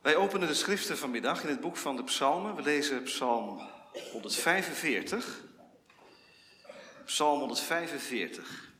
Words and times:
Wij 0.00 0.16
openen 0.16 0.48
de 0.48 0.54
schriften 0.54 0.98
vanmiddag 0.98 1.42
in 1.42 1.48
het 1.48 1.60
boek 1.60 1.76
van 1.76 1.96
de 1.96 2.04
Psalmen. 2.04 2.54
We 2.54 2.62
lezen 2.62 3.02
Psalm 3.02 3.68
145. 4.12 5.44
Psalm 7.04 7.38
145. 7.38 8.72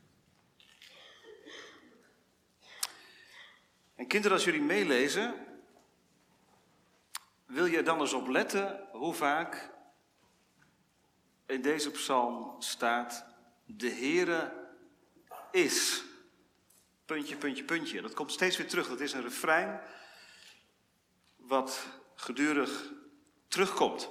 En 3.95 4.07
kinderen, 4.07 4.37
als 4.37 4.45
jullie 4.45 4.61
meelezen, 4.61 5.33
wil 7.45 7.65
je 7.65 7.83
dan 7.83 7.99
eens 7.99 8.13
op 8.13 8.27
letten 8.27 8.87
hoe 8.91 9.13
vaak 9.13 9.71
in 11.45 11.61
deze 11.61 11.91
psalm 11.91 12.61
staat: 12.61 13.25
De 13.65 13.89
Heere 13.89 14.69
is. 15.51 16.03
Puntje, 17.05 17.35
puntje, 17.37 17.63
puntje. 17.63 18.01
Dat 18.01 18.13
komt 18.13 18.31
steeds 18.31 18.57
weer 18.57 18.67
terug. 18.67 18.87
Dat 18.87 18.99
is 18.99 19.13
een 19.13 19.21
refrein 19.21 19.81
wat 21.51 21.87
gedurig 22.15 22.91
terugkomt. 23.47 24.09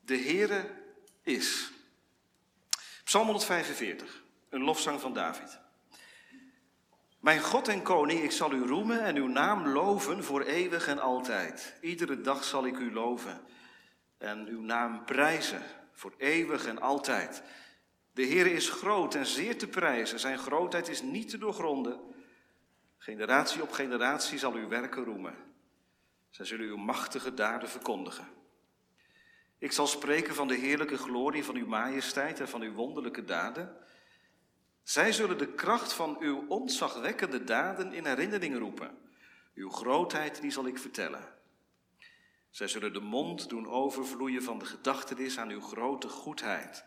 De 0.00 0.16
Heere 0.16 0.70
is. 1.22 1.72
Psalm 3.04 3.24
145, 3.24 4.22
een 4.48 4.62
lofzang 4.62 5.00
van 5.00 5.14
David. 5.14 5.60
Mijn 7.20 7.40
God 7.40 7.68
en 7.68 7.82
koning, 7.82 8.20
ik 8.20 8.30
zal 8.30 8.52
u 8.52 8.62
roemen 8.66 9.04
en 9.04 9.16
uw 9.16 9.26
naam 9.26 9.68
loven 9.68 10.24
voor 10.24 10.42
eeuwig 10.42 10.86
en 10.86 10.98
altijd. 10.98 11.74
Iedere 11.80 12.20
dag 12.20 12.44
zal 12.44 12.66
ik 12.66 12.78
u 12.78 12.92
loven 12.92 13.40
en 14.18 14.46
uw 14.46 14.60
naam 14.60 15.04
prijzen 15.04 15.62
voor 15.92 16.14
eeuwig 16.18 16.66
en 16.66 16.80
altijd. 16.80 17.42
De 18.12 18.22
Heer 18.22 18.46
is 18.46 18.68
groot 18.68 19.14
en 19.14 19.26
zeer 19.26 19.58
te 19.58 19.68
prijzen. 19.68 20.20
Zijn 20.20 20.38
grootheid 20.38 20.88
is 20.88 21.02
niet 21.02 21.28
te 21.28 21.38
doorgronden. 21.38 22.00
Generatie 22.98 23.62
op 23.62 23.72
generatie 23.72 24.38
zal 24.38 24.52
uw 24.52 24.68
werken 24.68 25.04
roemen. 25.04 25.50
Zij 26.32 26.44
zullen 26.44 26.66
uw 26.66 26.76
machtige 26.76 27.34
daden 27.34 27.68
verkondigen. 27.68 28.28
Ik 29.58 29.72
zal 29.72 29.86
spreken 29.86 30.34
van 30.34 30.48
de 30.48 30.54
heerlijke 30.54 30.96
glorie 30.96 31.44
van 31.44 31.56
uw 31.56 31.66
majesteit 31.66 32.40
en 32.40 32.48
van 32.48 32.62
uw 32.62 32.72
wonderlijke 32.72 33.24
daden. 33.24 33.76
Zij 34.82 35.12
zullen 35.12 35.38
de 35.38 35.54
kracht 35.54 35.92
van 35.92 36.16
uw 36.20 36.44
ontzagwekkende 36.48 37.44
daden 37.44 37.92
in 37.92 38.06
herinnering 38.06 38.58
roepen. 38.58 38.98
Uw 39.54 39.70
grootheid, 39.70 40.40
die 40.40 40.50
zal 40.50 40.66
ik 40.66 40.78
vertellen. 40.78 41.34
Zij 42.50 42.68
zullen 42.68 42.92
de 42.92 43.00
mond 43.00 43.48
doen 43.48 43.68
overvloeien 43.68 44.42
van 44.42 44.58
de 44.58 44.64
gedachtenis 44.64 45.38
aan 45.38 45.50
uw 45.50 45.60
grote 45.60 46.08
goedheid. 46.08 46.84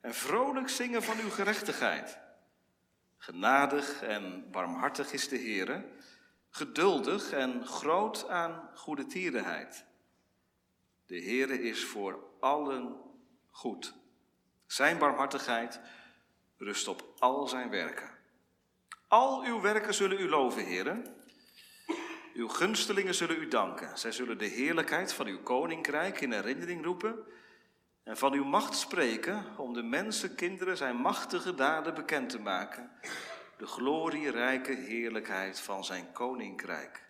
En 0.00 0.14
vrolijk 0.14 0.68
zingen 0.68 1.02
van 1.02 1.18
uw 1.18 1.30
gerechtigheid. 1.30 2.18
Genadig 3.16 4.02
en 4.02 4.50
barmhartig 4.50 5.12
is 5.12 5.28
de 5.28 5.36
Heere, 5.36 5.84
geduldig 6.56 7.30
en 7.30 7.66
groot 7.66 8.28
aan 8.28 8.70
goede 8.74 9.06
tierenheid. 9.06 9.84
De 11.06 11.22
Heere 11.22 11.62
is 11.62 11.84
voor 11.84 12.24
allen 12.40 12.96
goed. 13.50 13.94
Zijn 14.66 14.98
barmhartigheid 14.98 15.80
rust 16.56 16.88
op 16.88 17.14
al 17.18 17.48
zijn 17.48 17.70
werken. 17.70 18.10
Al 19.08 19.44
uw 19.44 19.60
werken 19.60 19.94
zullen 19.94 20.20
u 20.20 20.28
loven, 20.28 20.64
heren. 20.64 21.16
Uw 22.34 22.48
gunstelingen 22.48 23.14
zullen 23.14 23.36
u 23.36 23.48
danken. 23.48 23.98
Zij 23.98 24.12
zullen 24.12 24.38
de 24.38 24.46
heerlijkheid 24.46 25.12
van 25.12 25.26
uw 25.26 25.42
koninkrijk 25.42 26.20
in 26.20 26.32
herinnering 26.32 26.84
roepen 26.84 27.26
en 28.02 28.16
van 28.16 28.32
uw 28.32 28.44
macht 28.44 28.76
spreken 28.76 29.58
om 29.58 29.72
de 29.72 29.82
mensenkinderen 29.82 30.76
zijn 30.76 30.96
machtige 30.96 31.54
daden 31.54 31.94
bekend 31.94 32.30
te 32.30 32.40
maken. 32.40 32.90
De 33.56 33.66
glorierijke 33.66 34.72
heerlijkheid 34.72 35.60
van 35.60 35.84
zijn 35.84 36.12
koninkrijk. 36.12 37.04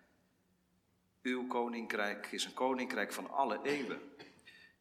Uw 1.23 1.47
koninkrijk 1.47 2.33
is 2.33 2.45
een 2.45 2.55
koninkrijk 2.55 3.13
van 3.13 3.31
alle 3.31 3.61
eeuwen. 3.63 4.01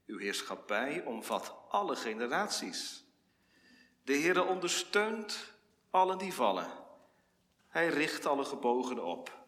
Uw 0.05 0.17
heerschappij 0.17 1.03
omvat 1.05 1.55
alle 1.69 1.95
generaties. 1.95 3.03
De 4.03 4.13
Heere 4.13 4.43
ondersteunt 4.43 5.53
allen 5.89 6.17
die 6.17 6.33
vallen. 6.33 6.67
Hij 7.67 7.87
richt 7.87 8.25
alle 8.25 8.45
gebogenen 8.45 9.03
op. 9.03 9.45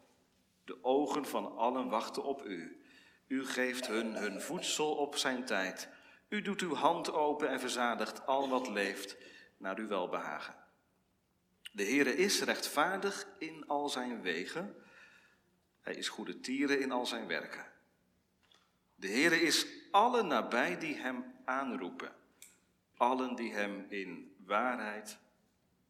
De 0.64 0.84
ogen 0.84 1.26
van 1.26 1.56
allen 1.56 1.88
wachten 1.88 2.24
op 2.24 2.44
u. 2.44 2.82
U 3.26 3.46
geeft 3.46 3.86
hun 3.86 4.14
hun 4.14 4.40
voedsel 4.40 4.94
op 4.94 5.16
zijn 5.16 5.44
tijd. 5.44 5.88
U 6.28 6.42
doet 6.42 6.60
uw 6.60 6.74
hand 6.74 7.12
open 7.12 7.48
en 7.48 7.60
verzadigt 7.60 8.26
al 8.26 8.48
wat 8.48 8.68
leeft 8.68 9.16
naar 9.56 9.78
uw 9.78 9.88
welbehagen. 9.88 10.57
De 11.78 11.84
Heere 11.84 12.16
is 12.16 12.40
rechtvaardig 12.40 13.26
in 13.38 13.66
al 13.66 13.88
zijn 13.88 14.22
wegen. 14.22 14.74
Hij 15.80 15.94
is 15.94 16.08
goede 16.08 16.40
tieren 16.40 16.80
in 16.80 16.90
al 16.90 17.06
zijn 17.06 17.26
werken. 17.26 17.66
De 18.94 19.08
Heere 19.08 19.40
is 19.40 19.66
allen 19.90 20.26
nabij 20.26 20.78
die 20.78 20.94
hem 20.96 21.34
aanroepen. 21.44 22.12
Allen 22.96 23.34
die 23.34 23.52
hem 23.52 23.86
in 23.88 24.34
waarheid 24.46 25.18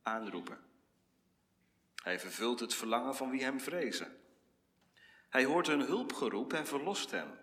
aanroepen. 0.03 0.59
Hij 1.95 2.21
vervult 2.21 2.61
het 2.61 2.75
verlangen 2.75 3.17
van 3.17 3.31
wie 3.31 3.43
hem 3.43 3.61
vrezen. 3.61 4.21
Hij 5.29 5.45
hoort 5.45 5.67
hun 5.67 5.83
hulpgeroep 5.83 6.53
en 6.53 6.67
verlost 6.67 7.11
hen. 7.11 7.39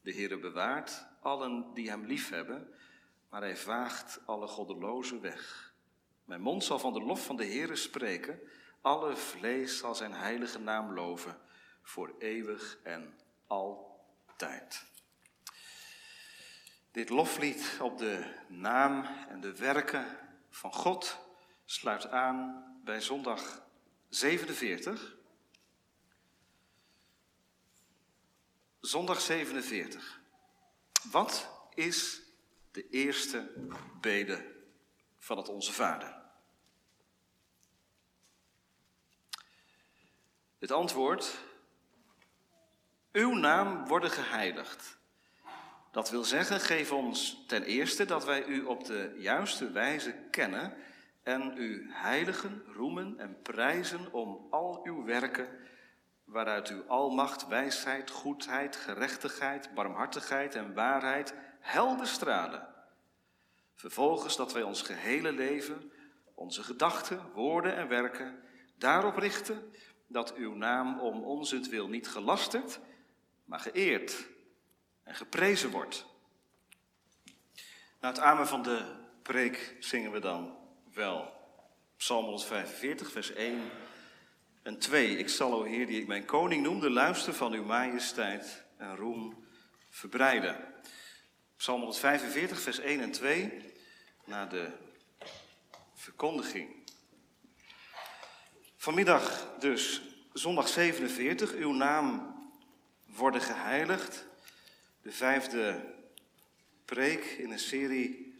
De 0.00 0.12
Heere 0.12 0.38
bewaart 0.38 1.06
allen 1.20 1.74
die 1.74 1.88
hem 1.88 2.06
liefhebben, 2.06 2.74
maar 3.30 3.40
hij 3.40 3.56
vaagt 3.56 4.20
alle 4.26 4.46
goddelozen 4.46 5.20
weg. 5.20 5.68
Mijn 6.28 6.40
mond 6.40 6.64
zal 6.64 6.78
van 6.78 6.92
de 6.92 7.00
lof 7.00 7.24
van 7.24 7.36
de 7.36 7.44
Heere 7.44 7.76
spreken, 7.76 8.40
alle 8.80 9.16
vlees 9.16 9.78
zal 9.78 9.94
zijn 9.94 10.12
heilige 10.12 10.58
naam 10.58 10.92
loven, 10.92 11.40
voor 11.82 12.14
eeuwig 12.18 12.78
en 12.82 13.18
altijd. 13.46 14.84
Dit 16.90 17.08
loflied 17.08 17.78
op 17.80 17.98
de 17.98 18.34
naam 18.48 19.04
en 19.28 19.40
de 19.40 19.56
werken 19.56 20.06
van 20.50 20.72
God 20.72 21.18
sluit 21.64 22.06
aan 22.06 22.64
bij 22.84 23.00
zondag 23.00 23.62
47. 24.08 25.16
Zondag 28.80 29.20
47. 29.20 30.20
Wat 31.10 31.50
is 31.74 32.22
de 32.70 32.88
eerste 32.88 33.52
bede 34.00 34.54
van 35.18 35.36
het 35.36 35.48
Onze 35.48 35.72
Vader? 35.72 36.17
Het 40.58 40.72
antwoord, 40.72 41.38
uw 43.12 43.34
naam 43.34 43.86
worden 43.86 44.10
geheiligd. 44.10 44.98
Dat 45.90 46.10
wil 46.10 46.24
zeggen, 46.24 46.60
geef 46.60 46.92
ons 46.92 47.44
ten 47.46 47.62
eerste 47.62 48.04
dat 48.04 48.24
wij 48.24 48.44
u 48.44 48.64
op 48.64 48.84
de 48.84 49.14
juiste 49.18 49.70
wijze 49.70 50.14
kennen 50.30 50.74
en 51.22 51.54
u 51.56 51.86
heiligen, 51.92 52.62
roemen 52.66 53.18
en 53.18 53.42
prijzen 53.42 54.12
om 54.12 54.46
al 54.50 54.80
uw 54.84 55.04
werken, 55.04 55.48
waaruit 56.24 56.68
uw 56.68 56.84
almacht, 56.86 57.46
wijsheid, 57.46 58.10
goedheid, 58.10 58.76
gerechtigheid, 58.76 59.74
barmhartigheid 59.74 60.54
en 60.54 60.74
waarheid 60.74 61.34
helder 61.60 62.06
stralen. 62.06 62.68
Vervolgens 63.74 64.36
dat 64.36 64.52
wij 64.52 64.62
ons 64.62 64.82
gehele 64.82 65.32
leven, 65.32 65.92
onze 66.34 66.62
gedachten, 66.62 67.32
woorden 67.32 67.76
en 67.76 67.88
werken 67.88 68.46
daarop 68.78 69.16
richten 69.16 69.72
dat 70.08 70.34
uw 70.34 70.54
naam 70.54 71.00
om 71.00 71.22
ons 71.22 71.52
wil 71.52 71.88
niet 71.88 72.08
gelasterd, 72.08 72.80
maar 73.44 73.60
geëerd 73.60 74.26
en 75.02 75.14
geprezen 75.14 75.70
wordt. 75.70 76.06
Na 78.00 78.08
het 78.08 78.18
amen 78.18 78.46
van 78.46 78.62
de 78.62 78.94
preek 79.22 79.76
zingen 79.78 80.12
we 80.12 80.18
dan 80.20 80.56
wel 80.92 81.32
Psalm 81.96 82.24
145, 82.24 83.10
vers 83.12 83.32
1 83.32 83.70
en 84.62 84.78
2. 84.78 85.16
Ik 85.16 85.28
zal, 85.28 85.52
o 85.52 85.62
Heer, 85.62 85.86
die 85.86 86.00
ik 86.00 86.06
mijn 86.06 86.24
koning 86.24 86.62
noemde, 86.62 86.90
luister 86.90 87.34
van 87.34 87.52
uw 87.52 87.64
majesteit 87.64 88.64
en 88.76 88.96
roem 88.96 89.46
verbreiden. 89.90 90.74
Psalm 91.56 91.80
145, 91.80 92.60
vers 92.60 92.78
1 92.78 93.00
en 93.00 93.10
2, 93.10 93.74
na 94.24 94.46
de 94.46 94.72
verkondiging. 95.94 96.77
Vanmiddag 98.80 99.48
dus, 99.58 100.02
zondag 100.32 100.68
47, 100.68 101.54
uw 101.54 101.72
naam 101.72 102.34
worden 103.06 103.40
geheiligd 103.40 104.26
de 105.02 105.12
vijfde 105.12 105.94
preek 106.84 107.24
in 107.24 107.50
een 107.50 107.58
serie 107.58 108.34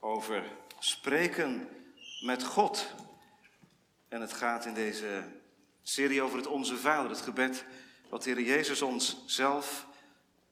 over 0.00 0.44
spreken 0.78 1.68
met 2.20 2.44
God. 2.44 2.94
En 4.08 4.20
het 4.20 4.32
gaat 4.32 4.66
in 4.66 4.74
deze 4.74 5.24
serie 5.82 6.22
over 6.22 6.36
het 6.36 6.46
Onze 6.46 6.76
Vader, 6.76 7.10
het 7.10 7.20
gebed 7.20 7.64
wat 8.08 8.22
de 8.22 8.30
Heer 8.30 8.42
Jezus 8.42 8.82
ons 8.82 9.22
zelf 9.26 9.86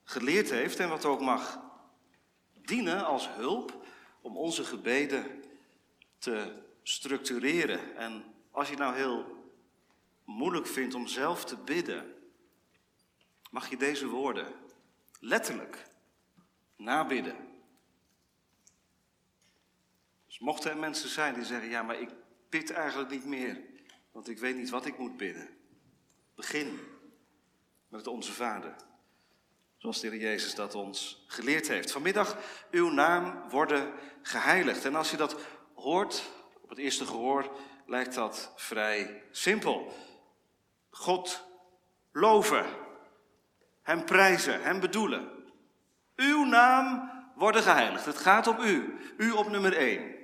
geleerd 0.05 0.51
heeft 0.51 0.79
en 0.79 0.89
wat 0.89 1.05
ook 1.05 1.21
mag 1.21 1.61
dienen 2.53 3.07
als 3.07 3.29
hulp 3.29 3.85
om 4.21 4.37
onze 4.37 4.65
gebeden 4.65 5.45
te 6.19 6.53
structureren. 6.83 7.97
En 7.97 8.37
als 8.59 8.69
je 8.69 8.75
het 8.75 8.83
nou 8.83 8.97
heel 8.97 9.37
moeilijk 10.25 10.67
vindt 10.67 10.95
om 10.95 11.07
zelf 11.07 11.45
te 11.45 11.57
bidden, 11.57 12.15
mag 13.51 13.71
je 13.71 13.77
deze 13.77 14.09
woorden 14.09 14.55
letterlijk 15.21 15.91
nabidden. 16.77 17.37
Dus 20.27 20.39
mochten 20.39 20.71
er 20.71 20.77
mensen 20.77 21.09
zijn 21.09 21.35
die 21.35 21.45
zeggen, 21.45 21.69
ja, 21.69 21.83
maar 21.83 22.01
ik 22.01 22.11
bid 22.49 22.71
eigenlijk 22.71 23.11
niet 23.11 23.25
meer, 23.25 23.61
want 24.13 24.29
ik 24.29 24.39
weet 24.39 24.57
niet 24.57 24.71
wat 24.71 24.87
ik 24.87 24.99
moet 24.99 25.17
bidden. 25.17 25.49
Begin 26.35 26.81
met 27.89 28.07
Onze 28.07 28.33
Vader, 28.33 28.77
zoals 29.77 30.01
de 30.01 30.09
Heer 30.09 30.21
Jezus 30.21 30.55
dat 30.55 30.75
ons 30.75 31.25
geleerd 31.27 31.69
heeft. 31.69 31.93
Vanmiddag 31.93 32.37
uw 32.71 32.91
naam 32.91 33.49
worden 33.51 33.93
geheiligd. 34.23 34.85
En 34.85 34.95
als 34.95 35.11
je 35.11 35.17
dat 35.17 35.41
hoort, 35.75 36.31
op 36.61 36.69
het 36.69 36.79
eerste 36.79 37.07
gehoor, 37.07 37.57
lijkt 37.89 38.15
dat 38.15 38.53
vrij 38.57 39.23
simpel. 39.31 39.97
God 40.91 41.45
loven, 42.13 42.67
Hem 43.83 44.05
prijzen, 44.05 44.63
Hem 44.63 44.81
bedoelen. 44.81 45.29
Uw 46.17 46.45
naam 46.45 47.11
worden 47.35 47.63
geheiligd. 47.63 48.05
Het 48.05 48.19
gaat 48.19 48.47
om 48.47 48.61
u. 48.61 48.99
U 49.17 49.31
op 49.31 49.49
nummer 49.49 49.77
één. 49.77 50.17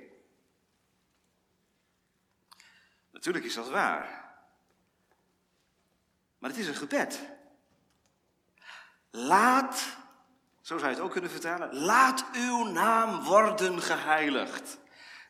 Natuurlijk 3.11 3.45
is 3.45 3.53
dat 3.53 3.69
waar. 3.69 4.23
Maar 6.37 6.49
het 6.49 6.59
is 6.59 6.67
een 6.67 6.75
gebed. 6.75 7.21
Laat, 9.11 9.97
zo 10.61 10.77
zou 10.77 10.89
je 10.89 10.95
het 10.95 11.05
ook 11.05 11.11
kunnen 11.11 11.29
vertalen, 11.29 11.75
laat 11.75 12.25
uw 12.33 12.63
naam 12.63 13.23
worden 13.23 13.81
geheiligd. 13.81 14.77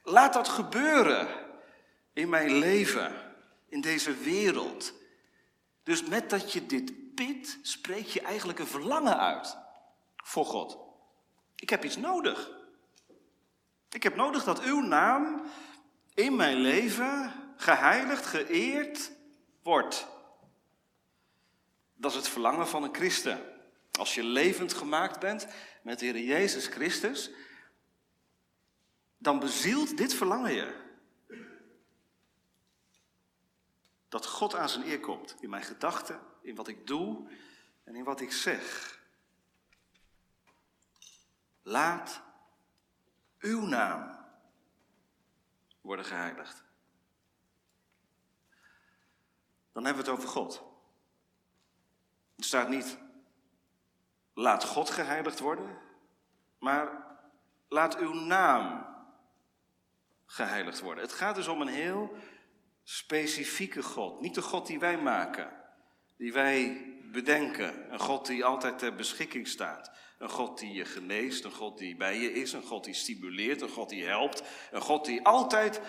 Laat 0.03 0.33
dat 0.33 0.47
gebeuren 0.47 1.44
in 2.15 2.29
mijn 2.29 2.57
leven, 2.57 3.35
in 3.69 3.81
deze 3.81 4.13
wereld. 4.13 4.93
Dus 5.83 6.03
met 6.03 6.29
dat 6.29 6.53
je 6.53 6.65
dit 6.65 7.15
bidt, 7.15 7.57
spreek 7.61 8.05
je 8.05 8.21
eigenlijk 8.21 8.59
een 8.59 8.67
verlangen 8.67 9.19
uit 9.19 9.57
voor 10.15 10.45
God. 10.45 10.77
Ik 11.55 11.69
heb 11.69 11.83
iets 11.83 11.97
nodig. 11.97 12.51
Ik 13.89 14.03
heb 14.03 14.15
nodig 14.15 14.43
dat 14.43 14.61
uw 14.61 14.81
naam 14.81 15.41
in 16.13 16.35
mijn 16.35 16.57
leven 16.57 17.33
geheiligd, 17.57 18.25
geëerd 18.25 19.11
wordt. 19.63 20.07
Dat 21.95 22.11
is 22.11 22.17
het 22.17 22.27
verlangen 22.27 22.67
van 22.67 22.83
een 22.83 22.95
christen. 22.95 23.39
Als 23.91 24.15
je 24.15 24.23
levend 24.23 24.73
gemaakt 24.73 25.19
bent 25.19 25.47
met 25.81 25.99
de 25.99 26.05
Heer 26.05 26.19
Jezus 26.19 26.67
Christus, 26.67 27.31
dan 29.17 29.39
bezielt 29.39 29.97
dit 29.97 30.13
verlangen 30.13 30.53
je. 30.53 30.84
Dat 34.15 34.25
God 34.25 34.55
aan 34.55 34.69
zijn 34.69 34.85
eer 34.85 34.99
komt 34.99 35.35
in 35.39 35.49
mijn 35.49 35.63
gedachten, 35.63 36.19
in 36.41 36.55
wat 36.55 36.67
ik 36.67 36.87
doe 36.87 37.29
en 37.83 37.95
in 37.95 38.03
wat 38.03 38.21
ik 38.21 38.31
zeg. 38.31 38.99
Laat 41.61 42.21
uw 43.39 43.65
naam 43.65 44.25
worden 45.81 46.05
geheiligd. 46.05 46.63
Dan 49.71 49.85
hebben 49.85 50.03
we 50.03 50.09
het 50.09 50.19
over 50.19 50.29
God. 50.29 50.63
Het 52.35 52.45
staat 52.45 52.69
niet, 52.69 52.97
laat 54.33 54.63
God 54.63 54.89
geheiligd 54.89 55.39
worden, 55.39 55.77
maar 56.59 57.17
laat 57.67 57.97
uw 57.97 58.13
naam 58.13 58.85
geheiligd 60.25 60.79
worden. 60.79 61.03
Het 61.03 61.13
gaat 61.13 61.35
dus 61.35 61.47
om 61.47 61.61
een 61.61 61.67
heel 61.67 62.17
specifieke 62.85 63.83
God. 63.83 64.21
Niet 64.21 64.35
de 64.35 64.41
God 64.41 64.67
die 64.67 64.79
wij 64.79 64.97
maken, 64.97 65.51
die 66.17 66.33
wij 66.33 66.85
bedenken. 67.11 67.93
Een 67.93 67.99
God 67.99 68.25
die 68.25 68.45
altijd 68.45 68.79
ter 68.79 68.95
beschikking 68.95 69.47
staat. 69.47 69.91
Een 70.19 70.29
God 70.29 70.59
die 70.59 70.73
je 70.73 70.85
geneest, 70.85 71.43
een 71.43 71.51
God 71.51 71.77
die 71.77 71.95
bij 71.95 72.19
je 72.19 72.31
is, 72.31 72.53
een 72.53 72.63
God 72.63 72.83
die 72.83 72.93
stimuleert, 72.93 73.61
een 73.61 73.69
God 73.69 73.89
die 73.89 74.05
helpt. 74.05 74.43
Een 74.71 74.81
God 74.81 75.05
die 75.05 75.25
altijd 75.25 75.81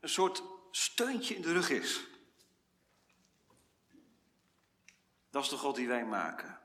een 0.00 0.08
soort 0.08 0.42
steuntje 0.70 1.34
in 1.34 1.42
de 1.42 1.52
rug 1.52 1.70
is. 1.70 2.00
Dat 5.30 5.42
is 5.42 5.48
de 5.48 5.56
God 5.56 5.76
die 5.76 5.88
wij 5.88 6.04
maken. 6.04 6.60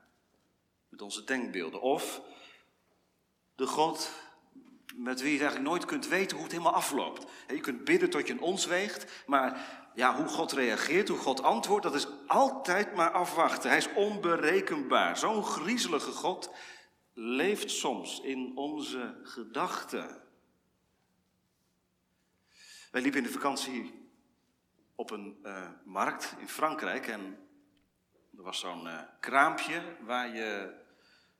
Met 0.88 1.02
onze 1.02 1.24
denkbeelden. 1.24 1.80
Of 1.80 2.22
de 3.54 3.66
God 3.66 4.10
met 4.98 5.20
wie 5.20 5.32
je 5.32 5.38
eigenlijk 5.38 5.68
nooit 5.68 5.84
kunt 5.84 6.08
weten 6.08 6.36
hoe 6.36 6.44
het 6.44 6.54
helemaal 6.54 6.74
afloopt. 6.74 7.26
Je 7.46 7.60
kunt 7.60 7.84
bidden 7.84 8.10
tot 8.10 8.26
je 8.26 8.32
een 8.32 8.40
ons 8.40 8.66
weegt, 8.66 9.24
maar 9.26 9.66
ja, 9.94 10.16
hoe 10.16 10.28
God 10.28 10.52
reageert, 10.52 11.08
hoe 11.08 11.18
God 11.18 11.42
antwoordt, 11.42 11.84
dat 11.84 11.94
is 11.94 12.08
altijd 12.26 12.94
maar 12.94 13.10
afwachten. 13.10 13.68
Hij 13.68 13.78
is 13.78 13.92
onberekenbaar. 13.92 15.16
Zo'n 15.16 15.44
griezelige 15.44 16.10
God 16.10 16.54
leeft 17.14 17.70
soms 17.70 18.20
in 18.20 18.52
onze 18.56 19.20
gedachten. 19.22 20.22
Wij 22.90 23.02
liepen 23.02 23.20
in 23.20 23.26
de 23.26 23.32
vakantie 23.32 24.10
op 24.94 25.10
een 25.10 25.38
uh, 25.42 25.68
markt 25.84 26.34
in 26.38 26.48
Frankrijk 26.48 27.06
en 27.06 27.38
er 28.36 28.42
was 28.42 28.58
zo'n 28.58 28.86
uh, 28.86 29.00
kraampje 29.20 29.96
waar 30.00 30.34
je 30.34 30.74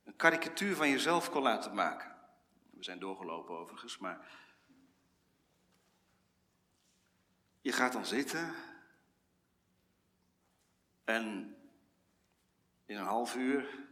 een 0.04 0.16
karikatuur 0.16 0.76
van 0.76 0.90
jezelf 0.90 1.30
kon 1.30 1.42
laten 1.42 1.74
maken. 1.74 2.17
We 2.78 2.84
zijn 2.84 2.98
doorgelopen 2.98 3.58
overigens, 3.58 3.98
maar. 3.98 4.30
Je 7.60 7.72
gaat 7.72 7.92
dan 7.92 8.06
zitten. 8.06 8.54
En 11.04 11.56
in 12.86 12.96
een 12.96 13.04
half 13.04 13.36
uur 13.36 13.86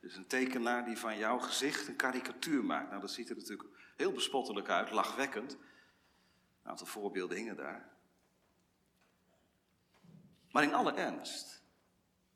is 0.00 0.16
een 0.16 0.26
tekenaar 0.26 0.84
die 0.84 0.98
van 0.98 1.18
jouw 1.18 1.38
gezicht 1.38 1.88
een 1.88 1.96
karikatuur 1.96 2.64
maakt. 2.64 2.88
Nou, 2.88 3.00
dat 3.00 3.10
ziet 3.10 3.30
er 3.30 3.36
natuurlijk 3.36 3.68
heel 3.96 4.12
bespottelijk 4.12 4.68
uit, 4.68 4.90
lachwekkend. 4.90 5.52
Een 5.52 6.70
aantal 6.70 6.86
voorbeelden 6.86 7.36
hingen 7.36 7.56
daar. 7.56 7.90
Maar 10.50 10.62
in 10.62 10.74
alle 10.74 10.92
ernst, 10.92 11.62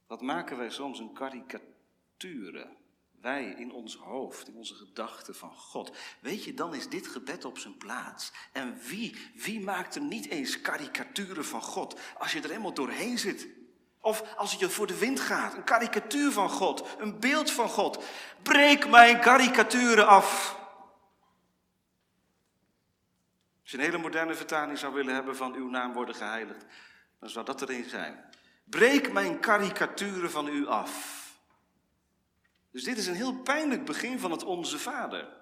wat 0.06 0.20
maken 0.20 0.56
wij 0.56 0.70
soms 0.70 0.98
een 0.98 1.12
karikaturen? 1.12 2.76
Wij 3.20 3.44
in 3.44 3.72
ons 3.72 3.96
hoofd, 3.96 4.48
in 4.48 4.56
onze 4.56 4.74
gedachten 4.74 5.34
van 5.34 5.52
God. 5.52 5.96
Weet 6.20 6.44
je, 6.44 6.54
dan 6.54 6.74
is 6.74 6.88
dit 6.88 7.06
gebed 7.06 7.44
op 7.44 7.58
zijn 7.58 7.76
plaats. 7.76 8.32
En 8.52 8.78
wie, 8.88 9.16
wie 9.34 9.60
maakt 9.60 9.94
er 9.94 10.00
niet 10.00 10.28
eens 10.28 10.60
karikaturen 10.60 11.44
van 11.44 11.62
God 11.62 12.00
als 12.18 12.32
je 12.32 12.40
er 12.40 12.48
helemaal 12.48 12.74
doorheen 12.74 13.18
zit? 13.18 13.48
Of 14.00 14.36
als 14.36 14.50
het 14.50 14.60
je 14.60 14.70
voor 14.70 14.86
de 14.86 14.98
wind 14.98 15.20
gaat, 15.20 15.54
een 15.54 15.64
karikatuur 15.64 16.32
van 16.32 16.50
God, 16.50 16.96
een 16.98 17.20
beeld 17.20 17.50
van 17.50 17.68
God. 17.68 18.04
Breek 18.42 18.88
mijn 18.88 19.20
karikaturen 19.20 20.06
af. 20.06 20.58
Als 23.62 23.70
je 23.70 23.76
een 23.76 23.84
hele 23.84 23.98
moderne 23.98 24.34
vertaling 24.34 24.78
zou 24.78 24.94
willen 24.94 25.14
hebben 25.14 25.36
van 25.36 25.54
uw 25.54 25.68
naam 25.68 25.92
worden 25.92 26.14
geheiligd, 26.14 26.64
dan 27.20 27.28
zou 27.28 27.44
dat 27.44 27.62
erin 27.62 27.84
zijn. 27.84 28.24
Breek 28.64 29.12
mijn 29.12 29.40
karikaturen 29.40 30.30
van 30.30 30.48
u 30.48 30.66
af. 30.66 31.15
Dus 32.76 32.84
dit 32.84 32.98
is 32.98 33.06
een 33.06 33.14
heel 33.14 33.42
pijnlijk 33.42 33.84
begin 33.84 34.18
van 34.18 34.30
het 34.30 34.44
Onze 34.44 34.78
Vader. 34.78 35.36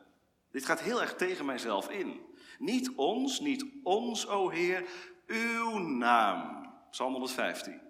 Dit 0.51 0.65
gaat 0.65 0.81
heel 0.81 1.01
erg 1.01 1.15
tegen 1.15 1.45
mijzelf 1.45 1.91
in. 1.91 2.21
Niet 2.59 2.95
ons, 2.95 3.41
niet 3.41 3.67
ons, 3.83 4.27
o 4.27 4.49
Heer, 4.49 4.89
uw 5.27 5.79
naam. 5.79 6.73
Psalm 6.91 7.13
115. 7.13 7.81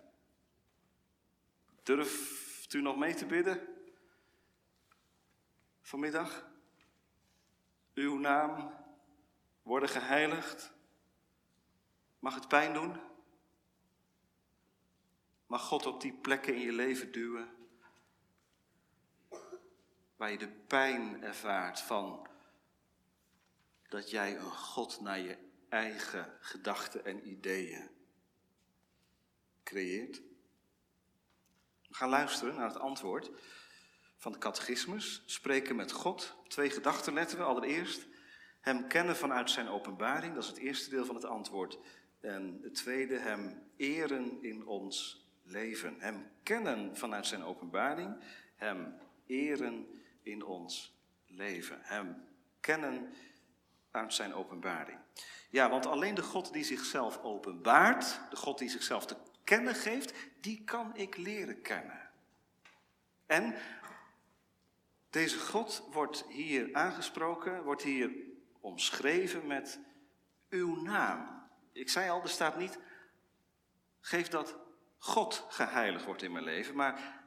Durft 1.82 2.72
u 2.72 2.80
nog 2.80 2.96
mee 2.96 3.14
te 3.14 3.26
bidden? 3.26 3.60
Vanmiddag? 5.80 6.50
Uw 7.94 8.18
naam 8.18 8.74
worden 9.62 9.88
geheiligd? 9.88 10.72
Mag 12.18 12.34
het 12.34 12.48
pijn 12.48 12.72
doen? 12.72 12.96
Mag 15.46 15.62
God 15.62 15.86
op 15.86 16.00
die 16.00 16.12
plekken 16.12 16.54
in 16.54 16.60
je 16.60 16.72
leven 16.72 17.12
duwen 17.12 17.53
waar 20.16 20.30
je 20.30 20.38
de 20.38 20.48
pijn 20.66 21.22
ervaart 21.22 21.80
van 21.80 22.28
dat 23.88 24.10
jij 24.10 24.36
een 24.36 24.50
God 24.50 25.00
naar 25.00 25.18
je 25.18 25.38
eigen 25.68 26.36
gedachten 26.40 27.04
en 27.04 27.28
ideeën 27.28 27.90
creëert. 29.64 30.22
We 31.88 31.94
gaan 31.94 32.08
luisteren 32.08 32.54
naar 32.54 32.68
het 32.68 32.78
antwoord 32.78 33.30
van 34.16 34.32
de 34.32 34.38
catechismus. 34.38 35.22
Spreken 35.26 35.76
met 35.76 35.92
God. 35.92 36.36
Twee 36.48 36.70
gedachten 36.70 37.12
letten 37.12 37.38
we. 37.38 37.44
Allereerst, 37.44 38.06
hem 38.60 38.88
kennen 38.88 39.16
vanuit 39.16 39.50
zijn 39.50 39.68
openbaring. 39.68 40.34
Dat 40.34 40.42
is 40.42 40.48
het 40.48 40.58
eerste 40.58 40.90
deel 40.90 41.04
van 41.04 41.14
het 41.14 41.24
antwoord. 41.24 41.78
En 42.20 42.58
het 42.62 42.74
tweede, 42.74 43.18
hem 43.18 43.70
eren 43.76 44.42
in 44.42 44.66
ons 44.66 45.26
leven. 45.42 46.00
Hem 46.00 46.30
kennen 46.42 46.96
vanuit 46.96 47.26
zijn 47.26 47.42
openbaring. 47.42 48.24
Hem 48.56 48.94
eren 49.26 50.02
in 50.24 50.44
ons 50.44 50.94
leven. 51.26 51.78
Hem 51.82 52.24
kennen 52.60 53.14
uit 53.90 54.14
zijn 54.14 54.34
openbaring. 54.34 54.98
Ja, 55.50 55.70
want 55.70 55.86
alleen 55.86 56.14
de 56.14 56.22
God 56.22 56.52
die 56.52 56.64
zichzelf 56.64 57.22
openbaart, 57.22 58.20
de 58.30 58.36
God 58.36 58.58
die 58.58 58.68
zichzelf 58.68 59.06
te 59.06 59.16
kennen 59.44 59.74
geeft, 59.74 60.14
die 60.40 60.64
kan 60.64 60.96
ik 60.96 61.16
leren 61.16 61.62
kennen. 61.62 62.10
En 63.26 63.54
deze 65.10 65.38
God 65.38 65.88
wordt 65.92 66.24
hier 66.28 66.68
aangesproken, 66.72 67.62
wordt 67.62 67.82
hier 67.82 68.10
omschreven 68.60 69.46
met 69.46 69.80
uw 70.48 70.82
naam. 70.82 71.48
Ik 71.72 71.88
zei 71.88 72.10
al, 72.10 72.22
er 72.22 72.28
staat 72.28 72.56
niet, 72.56 72.78
geef 74.00 74.28
dat 74.28 74.56
God 74.98 75.46
geheiligd 75.48 76.04
wordt 76.04 76.22
in 76.22 76.32
mijn 76.32 76.44
leven, 76.44 76.76
maar 76.76 77.22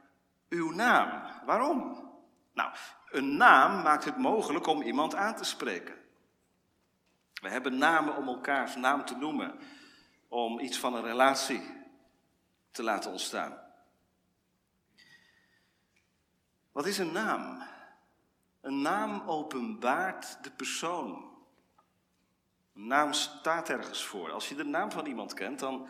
uw 0.48 0.70
naam. 0.70 1.32
Waarom? 1.46 2.07
Nou, 2.58 2.72
een 3.10 3.36
naam 3.36 3.82
maakt 3.82 4.04
het 4.04 4.16
mogelijk 4.16 4.66
om 4.66 4.82
iemand 4.82 5.14
aan 5.14 5.36
te 5.36 5.44
spreken. 5.44 5.94
We 7.32 7.48
hebben 7.48 7.78
namen 7.78 8.16
om 8.16 8.28
elkaars 8.28 8.76
naam 8.76 9.04
te 9.04 9.16
noemen, 9.16 9.60
om 10.28 10.58
iets 10.58 10.78
van 10.78 10.94
een 10.94 11.02
relatie 11.02 11.62
te 12.70 12.82
laten 12.82 13.10
ontstaan. 13.10 13.58
Wat 16.72 16.86
is 16.86 16.98
een 16.98 17.12
naam? 17.12 17.62
Een 18.60 18.82
naam 18.82 19.28
openbaart 19.28 20.44
de 20.44 20.50
persoon. 20.50 21.36
Een 22.74 22.86
naam 22.86 23.12
staat 23.12 23.68
ergens 23.68 24.04
voor. 24.04 24.30
Als 24.30 24.48
je 24.48 24.54
de 24.54 24.64
naam 24.64 24.90
van 24.90 25.06
iemand 25.06 25.34
kent, 25.34 25.58
dan 25.58 25.88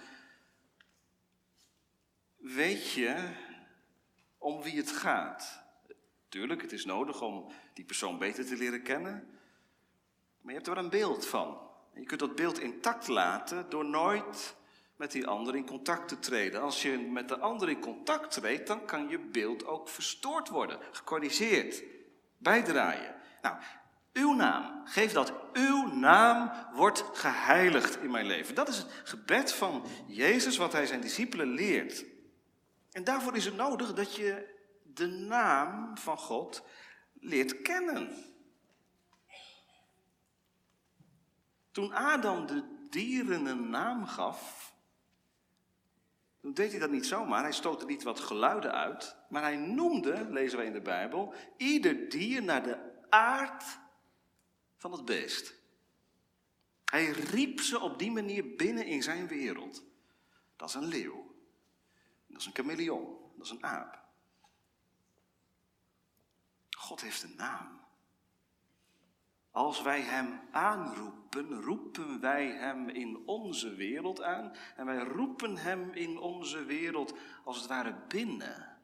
weet 2.36 2.92
je 2.92 3.36
om 4.38 4.62
wie 4.62 4.76
het 4.76 4.90
gaat. 4.90 5.66
Tuurlijk, 6.28 6.62
het 6.62 6.72
is 6.72 6.84
nodig 6.84 7.22
om 7.22 7.46
die 7.74 7.84
persoon 7.84 8.18
beter 8.18 8.46
te 8.46 8.56
leren 8.56 8.82
kennen. 8.82 9.12
Maar 10.40 10.52
je 10.52 10.52
hebt 10.52 10.66
er 10.66 10.74
wel 10.74 10.84
een 10.84 10.90
beeld 10.90 11.26
van. 11.26 11.60
En 11.94 12.00
je 12.00 12.06
kunt 12.06 12.20
dat 12.20 12.34
beeld 12.34 12.58
intact 12.58 13.08
laten 13.08 13.66
door 13.68 13.84
nooit 13.84 14.56
met 14.96 15.12
die 15.12 15.26
ander 15.26 15.56
in 15.56 15.66
contact 15.66 16.08
te 16.08 16.18
treden. 16.18 16.60
Als 16.60 16.82
je 16.82 16.98
met 16.98 17.28
de 17.28 17.38
ander 17.38 17.68
in 17.68 17.80
contact 17.80 18.30
treedt, 18.30 18.66
dan 18.66 18.84
kan 18.84 19.08
je 19.08 19.18
beeld 19.18 19.66
ook 19.66 19.88
verstoord 19.88 20.48
worden, 20.48 20.78
gecorrigeerd, 20.90 21.82
bijdraaien. 22.36 23.14
Nou, 23.42 23.56
uw 24.12 24.32
naam, 24.32 24.82
geef 24.84 25.12
dat 25.12 25.32
uw 25.52 25.86
naam 25.86 26.50
wordt 26.74 27.04
geheiligd 27.12 27.96
in 27.96 28.10
mijn 28.10 28.26
leven. 28.26 28.54
Dat 28.54 28.68
is 28.68 28.76
het 28.76 29.00
gebed 29.04 29.52
van 29.52 29.84
Jezus, 30.06 30.56
wat 30.56 30.72
hij 30.72 30.86
zijn 30.86 31.00
discipelen 31.00 31.48
leert. 31.48 32.04
En 32.92 33.04
daarvoor 33.04 33.36
is 33.36 33.44
het 33.44 33.56
nodig 33.56 33.94
dat 33.94 34.16
je 34.16 34.56
de 34.98 35.06
naam 35.06 35.96
van 35.96 36.18
God 36.18 36.62
leert 37.12 37.62
kennen. 37.62 38.24
Toen 41.70 41.92
Adam 41.92 42.46
de 42.46 42.86
dieren 42.90 43.46
een 43.46 43.70
naam 43.70 44.06
gaf, 44.06 44.74
toen 46.40 46.54
deed 46.54 46.70
hij 46.70 46.80
dat 46.80 46.90
niet 46.90 47.06
zomaar. 47.06 47.42
Hij 47.42 47.52
stootte 47.52 47.86
niet 47.86 48.02
wat 48.02 48.20
geluiden 48.20 48.72
uit, 48.72 49.16
maar 49.28 49.42
hij 49.42 49.56
noemde, 49.56 50.26
lezen 50.30 50.58
wij 50.58 50.66
in 50.66 50.72
de 50.72 50.80
Bijbel, 50.80 51.34
ieder 51.56 52.08
dier 52.08 52.42
naar 52.42 52.62
de 52.62 52.78
aard 53.08 53.64
van 54.76 54.92
het 54.92 55.04
beest. 55.04 55.54
Hij 56.84 57.10
riep 57.10 57.60
ze 57.60 57.80
op 57.80 57.98
die 57.98 58.10
manier 58.10 58.56
binnen 58.56 58.86
in 58.86 59.02
zijn 59.02 59.26
wereld. 59.26 59.84
Dat 60.56 60.68
is 60.68 60.74
een 60.74 60.86
leeuw. 60.86 61.34
Dat 62.26 62.40
is 62.40 62.46
een 62.46 62.54
chameleon. 62.54 63.18
Dat 63.36 63.46
is 63.46 63.52
een 63.52 63.64
aap. 63.64 63.97
God 66.88 67.00
heeft 67.00 67.22
een 67.22 67.36
naam. 67.36 67.80
Als 69.50 69.82
wij 69.82 70.00
Hem 70.00 70.40
aanroepen, 70.50 71.62
roepen 71.62 72.20
wij 72.20 72.46
Hem 72.46 72.88
in 72.88 73.26
onze 73.26 73.74
wereld 73.74 74.22
aan 74.22 74.54
en 74.76 74.86
wij 74.86 74.98
roepen 74.98 75.56
Hem 75.56 75.90
in 75.90 76.18
onze 76.18 76.64
wereld 76.64 77.14
als 77.44 77.56
het 77.56 77.66
ware 77.66 77.94
binnen. 77.94 78.82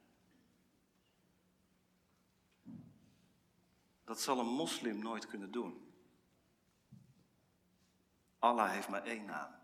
Dat 4.04 4.20
zal 4.20 4.38
een 4.38 4.54
moslim 4.54 4.98
nooit 4.98 5.26
kunnen 5.26 5.50
doen. 5.50 5.94
Allah 8.38 8.70
heeft 8.70 8.88
maar 8.88 9.04
één 9.04 9.24
naam. 9.24 9.54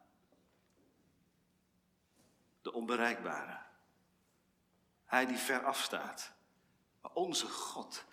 De 2.63 2.73
onbereikbare. 2.73 3.61
Hij 5.05 5.27
die 5.27 5.39
ver 5.39 5.65
afstaat. 5.65 6.39
Maar 7.01 7.13
onze 7.13 7.49
God, 7.49 8.09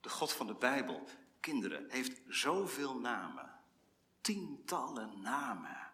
de 0.00 0.08
God 0.08 0.32
van 0.32 0.46
de 0.46 0.54
Bijbel, 0.54 1.08
kinderen, 1.40 1.90
heeft 1.90 2.20
zoveel 2.28 2.98
namen. 2.98 3.50
Tientallen 4.20 5.20
namen. 5.20 5.90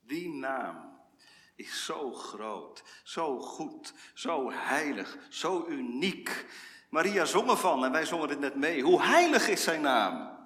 Die 0.00 0.28
naam 0.28 1.00
is 1.54 1.84
zo 1.84 2.12
groot, 2.12 2.82
zo 3.02 3.40
goed, 3.40 3.94
zo 4.14 4.50
heilig, 4.50 5.18
zo 5.28 5.66
uniek. 5.68 6.46
Maria 6.88 7.24
zong 7.24 7.50
ervan 7.50 7.84
en 7.84 7.92
wij 7.92 8.06
zongen 8.06 8.28
het 8.28 8.40
net 8.40 8.54
mee. 8.54 8.82
Hoe 8.82 9.02
heilig 9.02 9.48
is 9.48 9.62
zijn 9.62 9.80
naam? 9.80 10.38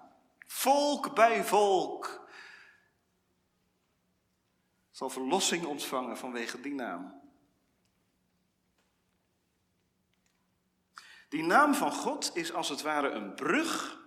Volk 0.46 1.14
bij 1.14 1.44
volk 1.44 2.25
zal 4.90 5.11
verlossing 5.11 5.64
ontvangen 5.64 6.16
vanwege 6.16 6.61
die 6.61 6.75
naam. 6.75 7.23
Die 11.35 11.43
naam 11.43 11.75
van 11.75 11.93
God 11.93 12.31
is 12.35 12.53
als 12.53 12.69
het 12.69 12.83
ware 12.83 13.11
een 13.11 13.35
brug 13.35 14.00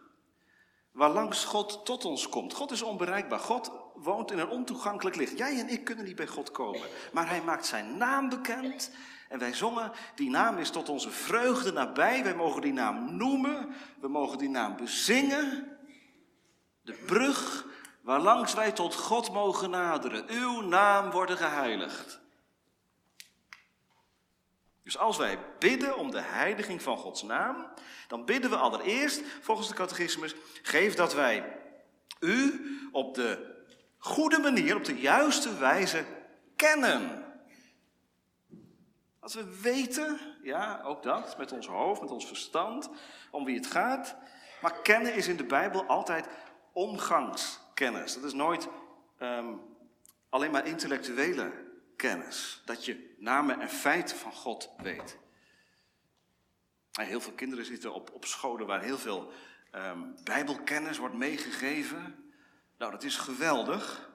waarlangs 0.91 1.45
God 1.45 1.85
tot 1.85 2.05
ons 2.05 2.29
komt. 2.29 2.53
God 2.53 2.71
is 2.71 2.81
onbereikbaar. 2.81 3.39
God 3.39 3.71
woont 3.95 4.31
in 4.31 4.39
een 4.39 4.49
ontoegankelijk 4.49 5.15
licht. 5.15 5.37
Jij 5.37 5.59
en 5.59 5.69
ik 5.69 5.83
kunnen 5.83 6.05
niet 6.05 6.15
bij 6.15 6.27
God 6.27 6.51
komen. 6.51 6.81
Maar 7.13 7.29
hij 7.29 7.41
maakt 7.41 7.65
zijn 7.65 7.97
naam 7.97 8.29
bekend. 8.29 8.91
En 9.29 9.39
wij 9.39 9.53
zongen, 9.53 9.91
die 10.15 10.29
naam 10.29 10.57
is 10.57 10.69
tot 10.69 10.89
onze 10.89 11.09
vreugde 11.09 11.71
nabij. 11.71 12.23
Wij 12.23 12.35
mogen 12.35 12.61
die 12.61 12.73
naam 12.73 13.17
noemen. 13.17 13.75
We 13.99 14.07
mogen 14.07 14.37
die 14.37 14.49
naam 14.49 14.75
bezingen. 14.75 15.77
De 16.81 17.03
brug 17.05 17.65
waarlangs 18.01 18.53
wij 18.53 18.71
tot 18.71 18.95
God 18.95 19.31
mogen 19.31 19.69
naderen. 19.69 20.29
Uw 20.29 20.61
naam 20.61 21.11
worden 21.11 21.37
geheiligd. 21.37 22.19
Dus 24.87 24.97
als 24.97 25.17
wij 25.17 25.39
bidden 25.59 25.97
om 25.97 26.11
de 26.11 26.21
heiliging 26.21 26.81
van 26.81 26.97
Gods 26.97 27.23
naam, 27.23 27.67
dan 28.07 28.25
bidden 28.25 28.49
we 28.49 28.55
allereerst, 28.55 29.21
volgens 29.41 29.67
de 29.67 29.73
catechismus, 29.73 30.35
geef 30.61 30.95
dat 30.95 31.13
wij 31.13 31.59
u 32.19 32.65
op 32.91 33.15
de 33.15 33.55
goede 33.97 34.39
manier, 34.39 34.75
op 34.75 34.83
de 34.83 34.99
juiste 34.99 35.57
wijze 35.57 36.05
kennen. 36.55 37.25
Als 39.19 39.33
we 39.33 39.59
weten, 39.61 40.19
ja, 40.41 40.81
ook 40.83 41.03
dat, 41.03 41.37
met 41.37 41.51
ons 41.51 41.67
hoofd, 41.67 42.01
met 42.01 42.11
ons 42.11 42.27
verstand, 42.27 42.89
om 43.31 43.45
wie 43.45 43.55
het 43.55 43.67
gaat. 43.67 44.15
Maar 44.61 44.81
kennen 44.81 45.13
is 45.13 45.27
in 45.27 45.37
de 45.37 45.45
Bijbel 45.45 45.85
altijd 45.85 46.27
omgangskennis. 46.71 48.13
Dat 48.13 48.23
is 48.23 48.33
nooit 48.33 48.67
ehm, 49.17 49.53
alleen 50.29 50.51
maar 50.51 50.67
intellectuele 50.67 51.66
kennis. 51.97 52.61
Dat 52.65 52.85
je 52.85 53.15
namen 53.17 53.61
en 53.61 53.69
feiten 53.69 54.17
van 54.17 54.33
God 54.33 54.69
weet. 54.77 55.17
heel 56.91 57.21
veel 57.21 57.33
kinderen 57.33 57.65
zitten 57.65 57.93
op, 57.93 58.11
op 58.13 58.25
scholen 58.25 58.67
waar 58.67 58.81
heel 58.81 58.97
veel 58.97 59.31
um, 59.71 60.15
bijbelkennis 60.23 60.97
wordt 60.97 61.15
meegegeven. 61.15 62.31
Nou, 62.77 62.91
dat 62.91 63.03
is 63.03 63.17
geweldig. 63.17 64.11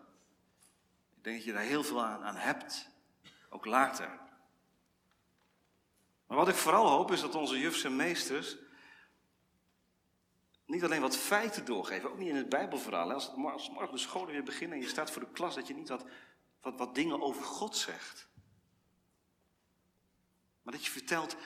Ik 1.16 1.24
denk 1.24 1.36
dat 1.36 1.44
je 1.44 1.52
daar 1.52 1.62
heel 1.62 1.84
veel 1.84 2.04
aan, 2.04 2.22
aan 2.22 2.36
hebt, 2.36 2.88
ook 3.48 3.64
later. 3.64 4.20
Maar 6.26 6.36
wat 6.36 6.48
ik 6.48 6.54
vooral 6.54 6.88
hoop 6.88 7.10
is 7.10 7.20
dat 7.20 7.34
onze 7.34 7.58
jufs 7.58 7.84
en 7.84 7.96
meesters 7.96 8.56
niet 10.72 10.84
alleen 10.84 11.00
wat 11.00 11.16
feiten 11.16 11.64
doorgeven, 11.64 12.10
ook 12.10 12.18
niet 12.18 12.28
in 12.28 12.36
het 12.36 12.48
Bijbelverhaal. 12.48 13.12
Als, 13.12 13.30
als 13.36 13.70
morgen 13.70 13.92
de 13.92 13.98
scholen 13.98 14.32
weer 14.32 14.42
beginnen 14.42 14.76
en 14.76 14.82
je 14.82 14.90
staat 14.90 15.10
voor 15.10 15.22
de 15.22 15.32
klas, 15.32 15.54
dat 15.54 15.66
je 15.66 15.74
niet 15.74 15.88
wat 15.88 16.04
wat, 16.62 16.78
wat 16.78 16.94
dingen 16.94 17.22
over 17.22 17.42
God 17.42 17.76
zegt. 17.76 18.28
Maar 20.62 20.72
dat 20.72 20.84
je 20.84 20.90
vertelt 20.90 21.36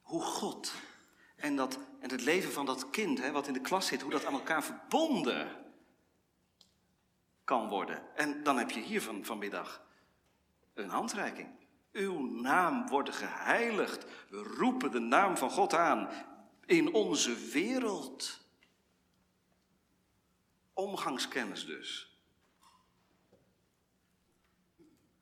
hoe 0.00 0.22
God 0.22 0.72
en, 1.36 1.56
dat, 1.56 1.78
en 2.00 2.10
het 2.10 2.20
leven 2.20 2.52
van 2.52 2.66
dat 2.66 2.90
kind, 2.90 3.18
hè, 3.18 3.30
wat 3.30 3.46
in 3.46 3.52
de 3.52 3.60
klas 3.60 3.86
zit, 3.86 4.02
hoe 4.02 4.10
dat 4.10 4.24
aan 4.24 4.32
elkaar 4.32 4.64
verbonden 4.64 5.62
kan 7.44 7.68
worden. 7.68 8.16
En 8.16 8.42
dan 8.42 8.58
heb 8.58 8.70
je 8.70 8.80
hier 8.80 9.02
van, 9.02 9.24
vanmiddag 9.24 9.82
een 10.74 10.88
handreiking. 10.88 11.48
Uw 11.92 12.20
naam 12.20 12.88
wordt 12.88 13.14
geheiligd. 13.14 14.04
We 14.28 14.42
roepen 14.42 14.90
de 14.90 14.98
naam 14.98 15.36
van 15.36 15.50
God 15.50 15.74
aan 15.74 16.08
in 16.66 16.92
onze 16.92 17.34
wereld. 17.34 18.40
Omgangskennis 20.72 21.66
dus. 21.66 22.11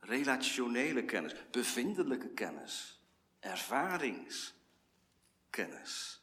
Relationele 0.01 1.05
kennis, 1.05 1.35
bevindelijke 1.51 2.29
kennis, 2.29 3.03
ervaringskennis. 3.39 6.23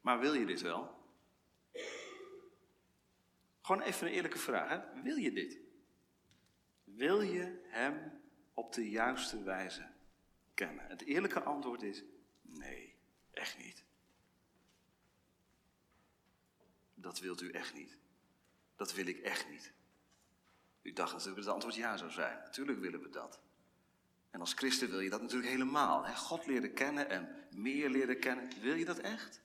Maar 0.00 0.20
wil 0.20 0.34
je 0.34 0.46
dit 0.46 0.60
wel? 0.60 0.94
Gewoon 3.60 3.82
even 3.82 4.06
een 4.06 4.12
eerlijke 4.12 4.38
vraag. 4.38 4.68
Hè? 4.68 5.02
Wil 5.02 5.16
je 5.16 5.32
dit? 5.32 5.58
Wil 6.84 7.20
je 7.20 7.64
Hem 7.68 8.20
op 8.54 8.72
de 8.72 8.90
juiste 8.90 9.42
wijze 9.42 9.88
kennen? 10.54 10.86
Het 10.86 11.02
eerlijke 11.02 11.42
antwoord 11.42 11.82
is 11.82 12.04
nee, 12.42 12.94
echt 13.30 13.58
niet. 13.58 13.84
Dat 16.94 17.18
wilt 17.18 17.40
u 17.40 17.50
echt 17.50 17.74
niet. 17.74 17.98
Dat 18.76 18.94
wil 18.94 19.06
ik 19.06 19.18
echt 19.18 19.48
niet. 19.48 19.74
U 20.86 20.92
dacht 20.92 21.12
natuurlijk 21.12 21.36
dat 21.36 21.44
het 21.44 21.54
antwoord 21.54 21.74
ja 21.74 21.96
zou 21.96 22.10
zijn. 22.10 22.38
Natuurlijk 22.44 22.80
willen 22.80 23.02
we 23.02 23.08
dat. 23.08 23.40
En 24.30 24.40
als 24.40 24.52
christen 24.52 24.90
wil 24.90 25.00
je 25.00 25.10
dat 25.10 25.20
natuurlijk 25.20 25.50
helemaal. 25.50 26.04
Hè? 26.04 26.14
God 26.14 26.46
leren 26.46 26.74
kennen 26.74 27.10
en 27.10 27.46
meer 27.50 27.90
leren 27.90 28.20
kennen. 28.20 28.60
Wil 28.60 28.74
je 28.74 28.84
dat 28.84 28.98
echt? 28.98 29.40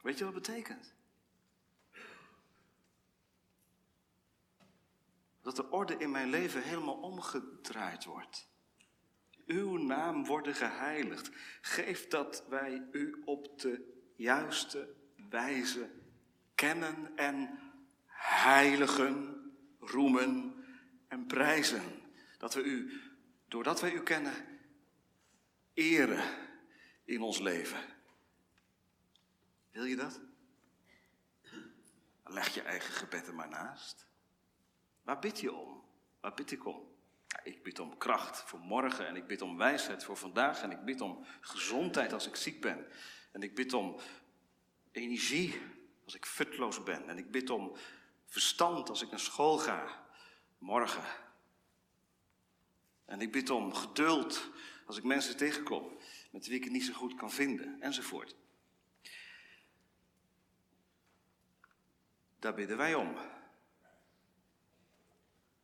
Weet 0.00 0.18
je 0.18 0.24
wat 0.24 0.34
het 0.34 0.42
betekent? 0.42 0.94
Dat 5.40 5.56
de 5.56 5.70
orde 5.70 5.96
in 5.96 6.10
mijn 6.10 6.30
leven 6.30 6.62
helemaal 6.62 7.00
omgedraaid 7.00 8.04
wordt. 8.04 8.48
Uw 9.46 9.76
naam 9.76 10.24
worden 10.24 10.54
geheiligd. 10.54 11.30
Geef 11.60 12.06
dat 12.06 12.44
wij 12.48 12.88
u 12.92 13.22
op 13.24 13.60
de 13.60 14.02
juiste 14.16 14.96
wijze 15.30 15.90
kennen 16.54 17.16
en 17.16 17.58
heiligen, 18.18 19.36
roemen 19.80 20.64
en 21.08 21.26
prijzen. 21.26 21.82
Dat 22.38 22.54
we 22.54 22.62
u, 22.62 23.00
doordat 23.48 23.80
wij 23.80 23.92
u 23.92 24.02
kennen, 24.02 24.34
eren 25.74 26.24
in 27.04 27.22
ons 27.22 27.38
leven. 27.38 27.80
Wil 29.70 29.84
je 29.84 29.96
dat? 29.96 30.20
Leg 32.24 32.54
je 32.54 32.62
eigen 32.62 32.92
gebed 32.92 33.26
er 33.26 33.34
maar 33.34 33.48
naast. 33.48 34.06
Waar 35.02 35.18
bid 35.18 35.40
je 35.40 35.52
om? 35.52 35.84
Waar 36.20 36.34
bid 36.34 36.50
ik 36.50 36.66
om? 36.66 36.96
Ik 37.42 37.62
bid 37.62 37.78
om 37.78 37.98
kracht 37.98 38.40
voor 38.40 38.60
morgen 38.60 39.06
en 39.06 39.16
ik 39.16 39.26
bid 39.26 39.42
om 39.42 39.56
wijsheid 39.56 40.04
voor 40.04 40.16
vandaag 40.16 40.62
en 40.62 40.70
ik 40.70 40.84
bid 40.84 41.00
om 41.00 41.24
gezondheid 41.40 42.12
als 42.12 42.26
ik 42.26 42.36
ziek 42.36 42.60
ben. 42.60 42.86
En 43.32 43.42
ik 43.42 43.54
bid 43.54 43.72
om 43.72 44.00
energie 44.92 45.60
als 46.04 46.14
ik 46.14 46.26
futloos 46.26 46.82
ben. 46.82 47.08
En 47.08 47.18
ik 47.18 47.30
bid 47.30 47.50
om 47.50 47.76
verstand 48.26 48.88
als 48.88 49.02
ik 49.02 49.10
naar 49.10 49.20
school 49.20 49.58
ga, 49.58 50.06
morgen. 50.58 51.04
En 53.04 53.20
ik 53.20 53.32
bid 53.32 53.50
om 53.50 53.74
geduld 53.74 54.50
als 54.86 54.96
ik 54.96 55.04
mensen 55.04 55.36
tegenkom 55.36 55.98
met 56.30 56.46
wie 56.46 56.56
ik 56.56 56.64
het 56.64 56.72
niet 56.72 56.84
zo 56.84 56.92
goed 56.92 57.14
kan 57.14 57.30
vinden, 57.30 57.80
enzovoort. 57.80 58.36
Daar 62.38 62.54
bidden 62.54 62.76
wij 62.76 62.94
om. 62.94 63.16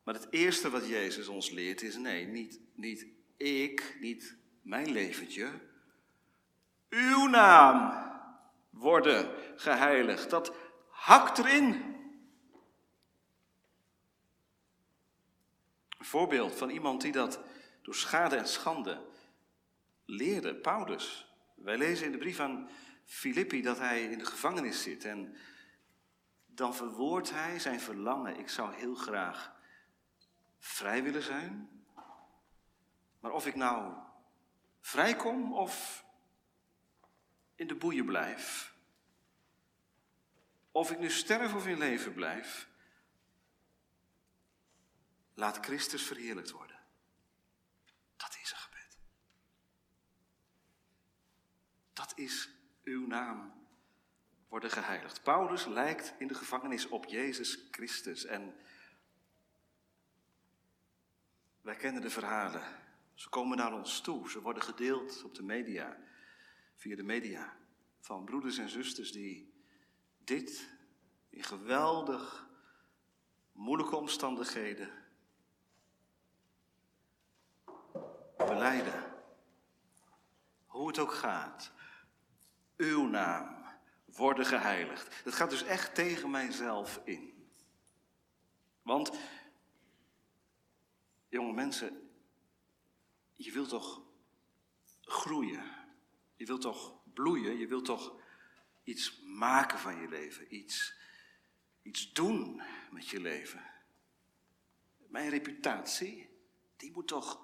Maar 0.03 0.15
het 0.15 0.27
eerste 0.31 0.71
wat 0.71 0.89
Jezus 0.89 1.29
ons 1.29 1.51
leert 1.51 1.83
is: 1.83 1.97
nee, 1.97 2.27
niet, 2.27 2.61
niet 2.75 3.07
ik, 3.37 3.97
niet 4.01 4.37
mijn 4.63 4.91
leventje. 4.91 5.61
Uw 6.89 7.27
naam 7.27 8.13
worden 8.75 9.31
geheiligd. 9.57 10.31
Dat 10.31 10.53
hakt 10.91 11.39
erin. 11.39 11.93
Een 15.99 16.05
voorbeeld 16.05 16.55
van 16.55 16.71
iemand 16.71 17.01
die 17.01 17.13
dat 17.13 17.41
door 17.83 17.95
schade 17.95 18.37
en 18.37 18.49
schande 18.49 19.07
leerde, 20.05 20.55
Paulus. 20.55 21.35
Wij 21.55 21.79
lezen 21.79 22.07
in 22.07 22.13
de 22.13 22.19
brief 22.19 22.41
aan 22.41 22.69
Filippi 23.05 23.63
dat 23.63 23.79
hij 23.79 24.03
in 24.03 24.19
de 24.19 24.25
gevangenis 24.25 24.83
zit 24.83 25.05
en 25.05 25.37
dan 26.47 26.75
verwoordt 26.75 27.31
hij 27.31 27.59
zijn 27.59 27.81
verlangen. 27.81 28.39
Ik 28.39 28.49
zou 28.49 28.75
heel 28.75 28.95
graag 28.95 29.53
vrij 30.59 31.03
willen 31.03 31.23
zijn. 31.23 31.69
Maar 33.21 33.33
of 33.33 33.47
ik 33.47 33.55
nou 33.55 33.93
vrijkom 34.81 35.53
of 35.53 36.04
in 37.55 37.67
de 37.67 37.75
boeien 37.75 38.05
blijf. 38.05 38.75
Of 40.71 40.91
ik 40.91 40.99
nu 40.99 41.11
sterf 41.11 41.55
of 41.55 41.67
in 41.67 41.79
leven 41.79 42.15
blijf. 42.15 42.69
Laat 45.35 45.65
Christus 45.65 46.03
verheerlijkt 46.03 46.51
worden. 46.51 46.81
Dat 48.17 48.39
is 48.43 48.51
een 48.51 48.57
gebed. 48.57 48.99
Dat 51.93 52.13
is 52.17 52.49
uw 52.83 53.07
naam 53.07 53.65
worden 54.49 54.71
geheiligd. 54.71 55.23
Paulus 55.23 55.65
lijkt 55.65 56.15
in 56.19 56.27
de 56.27 56.35
gevangenis 56.35 56.89
op 56.89 57.05
Jezus 57.05 57.59
Christus. 57.71 58.25
En 58.25 58.57
wij 61.61 61.77
kennen 61.77 62.03
de 62.03 62.11
verhalen. 62.11 62.63
Ze 63.15 63.29
komen 63.29 63.57
naar 63.57 63.73
ons 63.73 64.01
toe. 64.01 64.31
Ze 64.31 64.41
worden 64.41 64.63
gedeeld 64.63 65.23
op 65.23 65.35
de 65.35 65.43
media, 65.43 65.97
via 66.85 66.97
de 66.97 67.03
media. 67.03 67.57
Van 68.01 68.25
broeders 68.25 68.59
en 68.59 68.69
zusters 68.69 69.13
die 69.13 69.55
dit 70.19 70.69
in 71.29 71.43
geweldig 71.43 72.49
moeilijke 73.53 73.97
omstandigheden 73.97 74.91
beleiden. 78.37 79.15
Hoe 80.67 80.87
het 80.87 80.99
ook 80.99 81.13
gaat. 81.13 81.73
Uw 82.77 83.07
naam 83.07 83.65
worden 84.05 84.47
geheiligd. 84.47 85.25
Dat 85.25 85.35
gaat 85.35 85.51
dus 85.51 85.63
echt 85.63 85.95
tegen 85.95 86.31
mijzelf 86.31 87.01
in. 87.05 87.49
Want, 88.83 89.19
jonge 91.29 91.53
mensen, 91.53 92.11
je 93.33 93.53
wilt 93.53 93.69
toch 93.69 94.03
groeien? 95.01 95.84
Je 96.45 96.51
wilt 96.51 96.63
toch 96.63 96.95
bloeien? 97.15 97.59
Je 97.59 97.67
wilt 97.67 97.85
toch 97.85 98.15
iets 98.83 99.21
maken 99.21 99.79
van 99.79 100.01
je 100.01 100.09
leven? 100.09 100.55
Iets, 100.55 100.95
iets 101.83 102.13
doen 102.13 102.63
met 102.91 103.09
je 103.09 103.21
leven? 103.21 103.71
Mijn 104.97 105.29
reputatie, 105.29 106.29
die 106.77 106.93
moet 106.93 107.09
toch, 107.09 107.41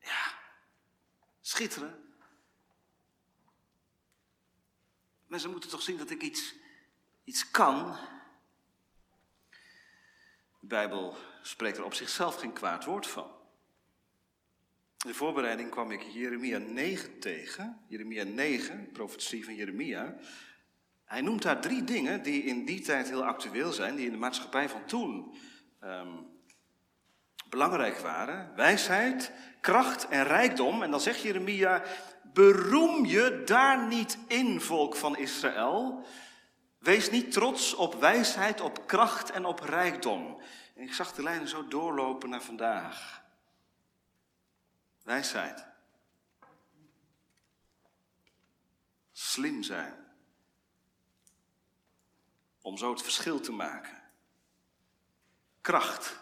ja, 0.00 0.38
schitteren. 1.40 2.14
Mensen 5.26 5.50
moeten 5.50 5.70
toch 5.70 5.82
zien 5.82 5.98
dat 5.98 6.10
ik 6.10 6.22
iets, 6.22 6.54
iets 7.24 7.50
kan. 7.50 7.98
De 10.60 10.66
Bijbel 10.66 11.16
spreekt 11.42 11.76
er 11.76 11.84
op 11.84 11.94
zichzelf 11.94 12.36
geen 12.36 12.52
kwaad 12.52 12.84
woord 12.84 13.06
van. 13.06 13.37
In 15.04 15.10
de 15.10 15.16
voorbereiding 15.16 15.70
kwam 15.70 15.90
ik 15.90 16.02
Jeremia 16.02 16.58
9 16.58 17.18
tegen. 17.18 17.78
Jeremia 17.86 18.24
9, 18.24 18.88
profetie 18.92 19.44
van 19.44 19.54
Jeremia. 19.54 20.14
Hij 21.04 21.20
noemt 21.20 21.42
daar 21.42 21.60
drie 21.60 21.84
dingen 21.84 22.22
die 22.22 22.42
in 22.42 22.64
die 22.64 22.80
tijd 22.80 23.08
heel 23.08 23.24
actueel 23.24 23.72
zijn, 23.72 23.96
die 23.96 24.06
in 24.06 24.12
de 24.12 24.18
maatschappij 24.18 24.68
van 24.68 24.84
toen 24.84 25.34
um, 25.84 26.26
belangrijk 27.48 27.98
waren. 27.98 28.52
Wijsheid, 28.56 29.32
kracht 29.60 30.08
en 30.08 30.24
rijkdom. 30.24 30.82
En 30.82 30.90
dan 30.90 31.00
zegt 31.00 31.22
Jeremia, 31.22 31.82
Beroem 32.32 33.06
je 33.06 33.42
daar 33.44 33.86
niet 33.86 34.18
in, 34.26 34.60
volk 34.60 34.96
van 34.96 35.16
Israël. 35.16 36.04
Wees 36.78 37.10
niet 37.10 37.32
trots 37.32 37.74
op 37.74 37.94
wijsheid, 37.94 38.60
op 38.60 38.86
kracht 38.86 39.30
en 39.30 39.44
op 39.44 39.60
rijkdom. 39.60 40.40
En 40.74 40.82
ik 40.82 40.92
zag 40.92 41.12
de 41.12 41.22
lijnen 41.22 41.48
zo 41.48 41.68
doorlopen 41.68 42.28
naar 42.30 42.42
vandaag. 42.42 43.26
Wijsheid. 45.08 45.66
Slim 49.12 49.62
zijn. 49.62 50.14
Om 52.60 52.76
zo 52.76 52.90
het 52.90 53.02
verschil 53.02 53.40
te 53.40 53.52
maken. 53.52 54.02
Kracht. 55.60 56.20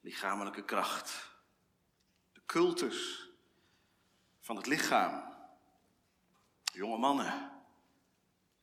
Lichamelijke 0.00 0.64
kracht. 0.64 1.30
De 2.32 2.42
cultus 2.46 3.30
van 4.40 4.56
het 4.56 4.66
lichaam. 4.66 5.34
Jonge 6.72 6.98
mannen, 6.98 7.62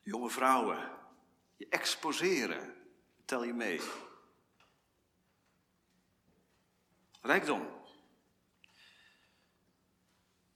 jonge 0.00 0.30
vrouwen, 0.30 0.90
je 1.56 1.68
exposeren, 1.68 2.74
tel 3.24 3.44
je 3.44 3.52
mee. 3.52 3.80
Rijkdom. 7.20 7.73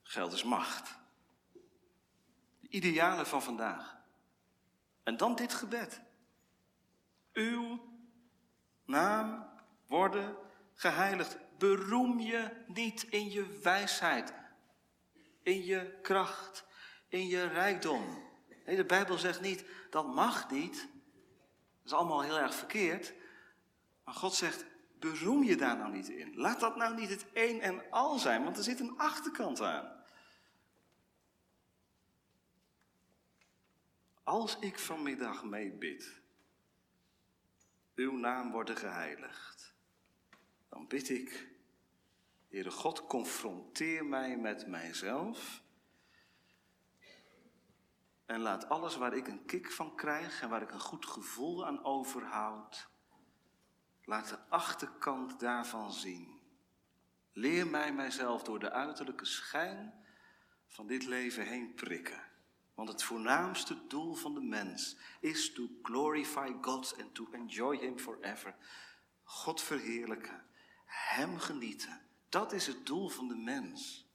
Geld 0.08 0.32
is 0.32 0.44
macht. 0.44 0.98
De 2.60 2.68
idealen 2.68 3.26
van 3.26 3.42
vandaag. 3.42 3.96
En 5.02 5.16
dan 5.16 5.34
dit 5.34 5.54
gebed. 5.54 6.00
Uw 7.32 7.80
naam 8.84 9.48
worden 9.86 10.36
geheiligd. 10.74 11.38
Beroem 11.58 12.20
je 12.20 12.64
niet 12.66 13.02
in 13.02 13.30
je 13.30 13.58
wijsheid 13.62 14.32
in 15.48 15.64
je 15.64 15.98
kracht, 16.02 16.64
in 17.08 17.26
je 17.26 17.46
rijkdom. 17.46 18.02
Nee, 18.66 18.76
de 18.76 18.84
Bijbel 18.84 19.18
zegt 19.18 19.40
niet, 19.40 19.64
dat 19.90 20.14
mag 20.14 20.50
niet. 20.50 20.88
is 21.84 21.92
allemaal 21.92 22.22
heel 22.22 22.38
erg 22.38 22.54
verkeerd. 22.54 23.14
Maar 24.04 24.14
God 24.14 24.34
zegt, 24.34 24.64
beroem 24.98 25.44
je 25.44 25.56
daar 25.56 25.76
nou 25.76 25.92
niet 25.92 26.08
in. 26.08 26.36
Laat 26.36 26.60
dat 26.60 26.76
nou 26.76 26.94
niet 26.94 27.10
het 27.10 27.26
een 27.32 27.60
en 27.60 27.90
al 27.90 28.18
zijn, 28.18 28.44
want 28.44 28.56
er 28.56 28.62
zit 28.62 28.80
een 28.80 28.98
achterkant 28.98 29.60
aan. 29.60 29.97
Als 34.28 34.58
ik 34.58 34.78
vanmiddag 34.78 35.44
meebid, 35.44 36.20
uw 37.94 38.12
naam 38.12 38.50
worden 38.50 38.76
geheiligd, 38.76 39.74
dan 40.68 40.86
bid 40.86 41.08
ik, 41.08 41.48
Heere 42.48 42.70
God, 42.70 43.06
confronteer 43.06 44.04
mij 44.04 44.36
met 44.36 44.66
mijzelf 44.66 45.62
en 48.26 48.40
laat 48.40 48.68
alles 48.68 48.96
waar 48.96 49.16
ik 49.16 49.28
een 49.28 49.44
kick 49.44 49.72
van 49.72 49.96
krijg 49.96 50.42
en 50.42 50.48
waar 50.48 50.62
ik 50.62 50.72
een 50.72 50.80
goed 50.80 51.06
gevoel 51.06 51.66
aan 51.66 51.84
overhoud, 51.84 52.88
laat 54.04 54.28
de 54.28 54.38
achterkant 54.48 55.40
daarvan 55.40 55.92
zien. 55.92 56.40
Leer 57.32 57.66
mij 57.66 57.92
mijzelf 57.92 58.42
door 58.42 58.58
de 58.58 58.70
uiterlijke 58.70 59.24
schijn 59.24 60.04
van 60.66 60.86
dit 60.86 61.04
leven 61.04 61.46
heen 61.46 61.74
prikken. 61.74 62.27
Want 62.78 62.90
het 62.90 63.02
voornaamste 63.02 63.86
doel 63.86 64.14
van 64.14 64.34
de 64.34 64.40
mens 64.40 64.96
is 65.20 65.52
to 65.52 65.68
glorify 65.82 66.52
God 66.60 66.96
and 67.00 67.14
to 67.14 67.28
enjoy 67.32 67.78
Him 67.78 67.98
forever. 67.98 68.54
God 69.22 69.62
verheerlijken, 69.62 70.44
Hem 70.84 71.38
genieten. 71.38 72.00
Dat 72.28 72.52
is 72.52 72.66
het 72.66 72.86
doel 72.86 73.08
van 73.08 73.28
de 73.28 73.34
mens. 73.34 74.08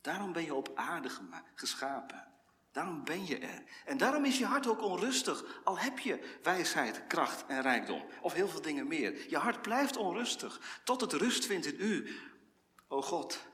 Daarom 0.00 0.32
ben 0.32 0.44
je 0.44 0.54
op 0.54 0.72
aarde 0.74 1.10
geschapen. 1.54 2.26
Daarom 2.72 3.04
ben 3.04 3.26
je 3.26 3.38
er. 3.38 3.62
En 3.84 3.98
daarom 3.98 4.24
is 4.24 4.38
je 4.38 4.46
hart 4.46 4.66
ook 4.66 4.82
onrustig, 4.82 5.60
al 5.64 5.78
heb 5.78 5.98
je 5.98 6.38
wijsheid, 6.42 7.06
kracht 7.06 7.46
en 7.46 7.62
rijkdom. 7.62 8.04
Of 8.20 8.32
heel 8.32 8.48
veel 8.48 8.62
dingen 8.62 8.86
meer. 8.86 9.30
Je 9.30 9.38
hart 9.38 9.62
blijft 9.62 9.96
onrustig, 9.96 10.80
tot 10.84 11.00
het 11.00 11.12
rust 11.12 11.46
vindt 11.46 11.66
in 11.66 11.76
u. 11.78 12.16
O 12.88 13.02
God. 13.02 13.46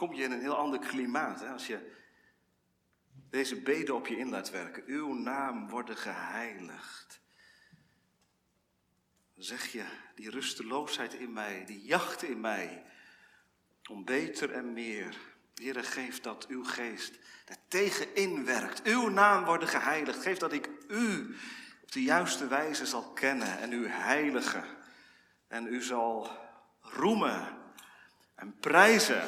Kom 0.00 0.14
je 0.14 0.22
in 0.22 0.32
een 0.32 0.40
heel 0.40 0.56
ander 0.56 0.78
klimaat 0.78 1.40
hè, 1.40 1.48
als 1.48 1.66
je 1.66 1.90
deze 3.30 3.60
beden 3.60 3.94
op 3.94 4.06
je 4.06 4.16
in 4.16 4.28
laat 4.28 4.50
werken. 4.50 4.82
Uw 4.86 5.14
naam 5.14 5.68
worden 5.68 5.96
geheiligd. 5.96 7.20
Zeg 9.36 9.66
je, 9.66 9.84
die 10.14 10.30
rusteloosheid 10.30 11.14
in 11.14 11.32
mij, 11.32 11.64
die 11.66 11.84
jacht 11.84 12.22
in 12.22 12.40
mij, 12.40 12.84
om 13.88 14.04
beter 14.04 14.52
en 14.52 14.72
meer 14.72 15.16
Heere, 15.54 15.82
geef 15.82 16.20
dat 16.20 16.46
uw 16.46 16.64
geest 16.64 17.18
er 17.44 17.56
tegenin 17.68 18.44
werkt. 18.44 18.82
Uw 18.82 19.08
naam 19.08 19.44
worden 19.44 19.68
geheiligd. 19.68 20.22
Geef 20.22 20.38
dat 20.38 20.52
ik 20.52 20.68
u 20.88 21.36
op 21.82 21.92
de 21.92 22.02
juiste 22.02 22.48
wijze 22.48 22.86
zal 22.86 23.12
kennen 23.12 23.58
en 23.58 23.72
u 23.72 23.88
heiligen. 23.88 24.64
En 25.48 25.66
u 25.66 25.82
zal 25.82 26.30
roemen 26.80 27.58
en 28.34 28.58
prijzen 28.58 29.24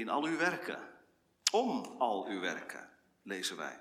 in 0.00 0.08
al 0.08 0.24
uw 0.24 0.36
werken. 0.36 0.88
Om 1.52 1.94
al 1.98 2.26
uw 2.26 2.40
werken, 2.40 2.88
lezen 3.22 3.56
wij. 3.56 3.80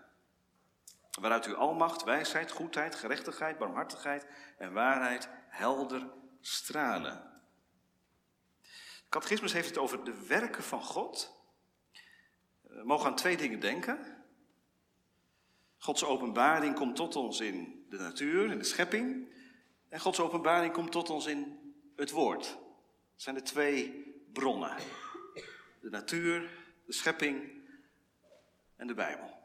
Waaruit 1.20 1.46
uw 1.46 1.56
almacht, 1.56 2.04
wijsheid, 2.04 2.52
goedheid, 2.52 2.96
gerechtigheid, 2.96 3.58
barmhartigheid 3.58 4.28
en 4.58 4.74
waarheid 4.74 5.30
helder 5.48 6.10
stralen. 6.42 7.42
Catechismus 9.10 9.54
heeft 9.54 9.68
het 9.70 9.78
over 9.78 10.04
de 10.04 10.26
werken 10.28 10.64
van 10.64 10.82
God. 10.82 11.38
We 12.62 12.84
mogen 12.84 13.10
aan 13.10 13.16
twee 13.16 13.38
dingen 13.38 13.60
denken. 13.60 14.18
Gods 15.78 16.04
openbaring 16.04 16.76
komt 16.76 16.96
tot 16.96 17.16
ons 17.16 17.40
in 17.40 17.86
de 17.90 17.98
natuur, 17.98 18.52
in 18.52 18.58
de 18.58 18.64
schepping. 18.64 19.34
En 19.90 20.00
Gods 20.00 20.20
openbaring 20.20 20.74
komt 20.74 20.92
tot 20.92 21.10
ons 21.10 21.26
in 21.26 21.74
het 21.96 22.12
woord. 22.12 22.44
Dat 22.44 23.22
zijn 23.22 23.36
de 23.36 23.42
twee 23.42 24.06
bronnen. 24.34 24.78
De 25.82 25.90
natuur, 25.90 26.50
de 26.86 26.94
schepping 26.94 27.52
en 28.76 28.88
de 28.88 28.94
Bijbel. 28.94 29.38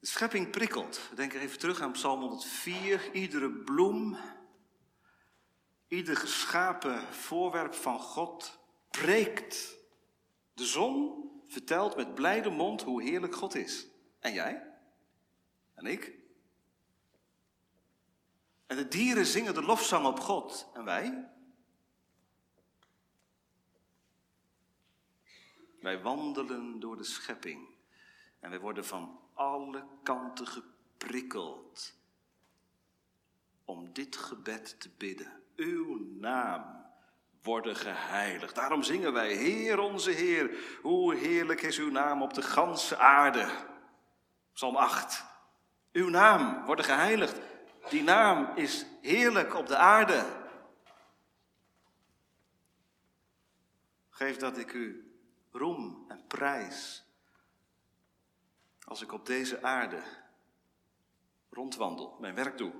De 0.00 0.06
schepping 0.06 0.50
prikkelt. 0.50 1.08
We 1.10 1.16
denken 1.16 1.40
even 1.40 1.58
terug 1.58 1.80
aan 1.80 1.92
Psalm 1.92 2.20
104. 2.20 3.12
Iedere 3.12 3.50
bloem 3.50 4.18
Ieder 5.88 6.16
geschapen 6.16 7.14
voorwerp 7.14 7.74
van 7.74 8.00
God 8.00 8.58
preekt. 8.90 9.76
De 10.54 10.64
zon 10.64 11.24
vertelt 11.46 11.96
met 11.96 12.14
blijde 12.14 12.50
mond 12.50 12.82
hoe 12.82 13.02
heerlijk 13.02 13.34
God 13.34 13.54
is. 13.54 13.86
En 14.20 14.32
jij? 14.32 14.74
En 15.74 15.86
ik? 15.86 16.14
En 18.66 18.76
de 18.76 18.88
dieren 18.88 19.26
zingen 19.26 19.54
de 19.54 19.62
lofzang 19.62 20.06
op 20.06 20.20
God. 20.20 20.70
En 20.74 20.84
wij? 20.84 21.28
Wij 25.80 26.02
wandelen 26.02 26.80
door 26.80 26.96
de 26.96 27.04
schepping. 27.04 27.68
En 28.40 28.50
wij 28.50 28.60
worden 28.60 28.84
van 28.84 29.20
alle 29.34 29.84
kanten 30.02 30.46
geprikkeld 30.46 31.96
om 33.64 33.92
dit 33.92 34.16
gebed 34.16 34.80
te 34.80 34.90
bidden 34.96 35.42
uw 35.56 35.98
naam 36.20 36.86
worden 37.42 37.76
geheiligd. 37.76 38.54
Daarom 38.54 38.82
zingen 38.82 39.12
wij, 39.12 39.34
Heer 39.34 39.78
onze 39.78 40.10
Heer, 40.10 40.50
hoe 40.82 41.14
heerlijk 41.14 41.62
is 41.62 41.78
uw 41.78 41.90
naam 41.90 42.22
op 42.22 42.34
de 42.34 42.42
ganse 42.42 42.96
aarde. 42.96 43.50
Psalm 44.52 44.76
8. 44.76 45.24
Uw 45.92 46.08
naam 46.08 46.64
worden 46.64 46.84
geheiligd. 46.84 47.40
Die 47.88 48.02
naam 48.02 48.56
is 48.56 48.86
heerlijk 49.02 49.54
op 49.54 49.66
de 49.66 49.76
aarde. 49.76 50.24
Geef 54.10 54.36
dat 54.36 54.58
ik 54.58 54.72
u 54.72 55.07
roem 55.50 56.04
en 56.08 56.26
prijs 56.26 57.06
als 58.84 59.02
ik 59.02 59.12
op 59.12 59.26
deze 59.26 59.62
aarde 59.62 60.02
rondwandel, 61.50 62.16
mijn 62.20 62.34
werk 62.34 62.58
doe. 62.58 62.72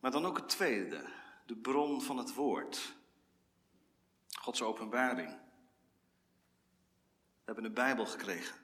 Maar 0.00 0.10
dan 0.10 0.24
ook 0.24 0.36
het 0.36 0.48
tweede, 0.48 1.08
de 1.46 1.56
bron 1.56 2.02
van 2.02 2.16
het 2.16 2.34
woord. 2.34 2.94
Gods 4.28 4.62
openbaring. 4.62 5.30
We 7.34 7.44
hebben 7.44 7.64
een 7.64 7.74
Bijbel 7.74 8.06
gekregen. 8.06 8.56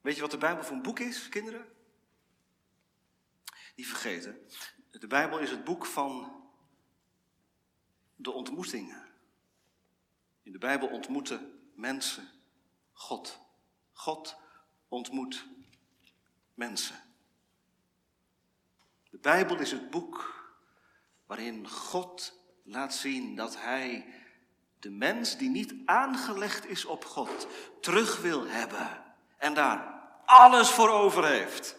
Weet 0.00 0.14
je 0.14 0.20
wat 0.20 0.30
de 0.30 0.38
Bijbel 0.38 0.64
voor 0.64 0.76
een 0.76 0.82
boek 0.82 0.98
is, 0.98 1.28
kinderen? 1.28 1.66
Niet 3.76 3.86
vergeten. 3.86 4.48
De 4.90 5.06
Bijbel 5.06 5.38
is 5.38 5.50
het 5.50 5.64
boek 5.64 5.86
van 5.86 6.44
de 8.16 8.30
ontmoetingen. 8.30 9.06
In 10.42 10.52
de 10.52 10.58
Bijbel 10.58 10.88
ontmoeten 10.88 11.70
mensen 11.74 12.28
God. 12.92 13.40
God 13.92 14.36
ontmoet 14.88 15.46
mensen. 16.54 16.96
De 19.10 19.18
Bijbel 19.18 19.58
is 19.58 19.70
het 19.70 19.90
boek 19.90 20.44
waarin 21.26 21.68
God 21.68 22.40
laat 22.62 22.94
zien 22.94 23.34
dat 23.34 23.60
Hij 23.60 24.14
de 24.78 24.90
mens 24.90 25.36
die 25.36 25.50
niet 25.50 25.74
aangelegd 25.84 26.66
is 26.66 26.84
op 26.84 27.04
God 27.04 27.46
terug 27.80 28.20
wil 28.20 28.46
hebben 28.46 29.04
en 29.36 29.54
daar 29.54 29.94
alles 30.24 30.70
voor 30.70 30.90
over 30.90 31.26
heeft. 31.26 31.76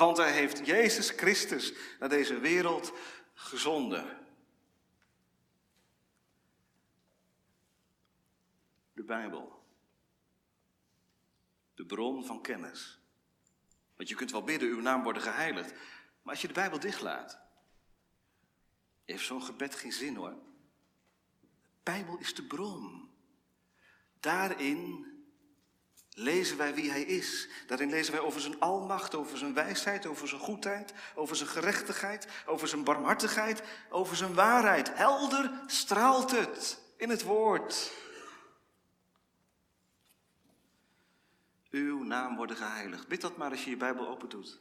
Want 0.00 0.16
Hij 0.16 0.32
heeft 0.32 0.66
Jezus 0.66 1.10
Christus 1.10 1.72
naar 1.98 2.08
deze 2.08 2.38
wereld 2.38 2.92
gezonden. 3.34 4.18
De 8.92 9.04
Bijbel. 9.04 9.64
De 11.74 11.86
bron 11.86 12.24
van 12.24 12.42
kennis. 12.42 13.00
Want 13.96 14.08
je 14.08 14.14
kunt 14.14 14.30
wel 14.30 14.44
bidden, 14.44 14.68
uw 14.68 14.80
naam 14.80 15.02
worden 15.02 15.22
geheiligd. 15.22 15.72
Maar 16.22 16.32
als 16.32 16.40
je 16.40 16.48
de 16.48 16.54
Bijbel 16.54 16.80
dichtlaat, 16.80 17.40
heeft 19.04 19.24
zo'n 19.24 19.42
gebed 19.42 19.74
geen 19.74 19.92
zin 19.92 20.16
hoor. 20.16 20.36
De 21.40 21.48
Bijbel 21.82 22.18
is 22.18 22.34
de 22.34 22.46
bron. 22.46 23.10
Daarin 24.20 25.06
lezen 26.20 26.56
wij 26.56 26.74
wie 26.74 26.90
Hij 26.90 27.02
is. 27.02 27.48
Daarin 27.66 27.90
lezen 27.90 28.12
wij 28.12 28.22
over 28.22 28.40
zijn 28.40 28.60
almacht, 28.60 29.14
over 29.14 29.38
zijn 29.38 29.54
wijsheid, 29.54 30.06
over 30.06 30.28
zijn 30.28 30.40
goedheid, 30.40 30.92
over 31.14 31.36
zijn 31.36 31.48
gerechtigheid, 31.48 32.28
over 32.46 32.68
zijn 32.68 32.84
barmhartigheid, 32.84 33.62
over 33.90 34.16
zijn 34.16 34.34
waarheid. 34.34 34.96
Helder 34.96 35.50
straalt 35.66 36.30
het 36.30 36.82
in 36.96 37.10
het 37.10 37.22
woord. 37.22 37.92
Uw 41.70 42.02
naam 42.02 42.36
worden 42.36 42.56
geheiligd. 42.56 43.08
Bid 43.08 43.20
dat 43.20 43.36
maar 43.36 43.50
als 43.50 43.64
je 43.64 43.70
je 43.70 43.76
Bijbel 43.76 44.08
open 44.08 44.28
doet. 44.28 44.60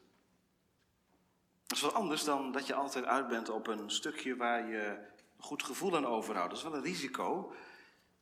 Dat 1.68 1.78
is 1.78 1.84
wat 1.84 1.94
anders 1.94 2.24
dan 2.24 2.52
dat 2.52 2.68
je 2.68 2.74
altijd 2.74 3.06
uit 3.06 3.28
bent 3.28 3.50
op 3.50 3.68
een 3.68 3.92
stukje 3.92 4.36
waar 4.36 4.68
je 4.68 4.98
goed 5.38 5.64
gevoel 5.64 5.96
aan 5.96 6.06
overhouden. 6.06 6.58
Dat 6.58 6.66
is 6.66 6.72
wel 6.72 6.80
een 6.80 6.92
risico. 6.92 7.54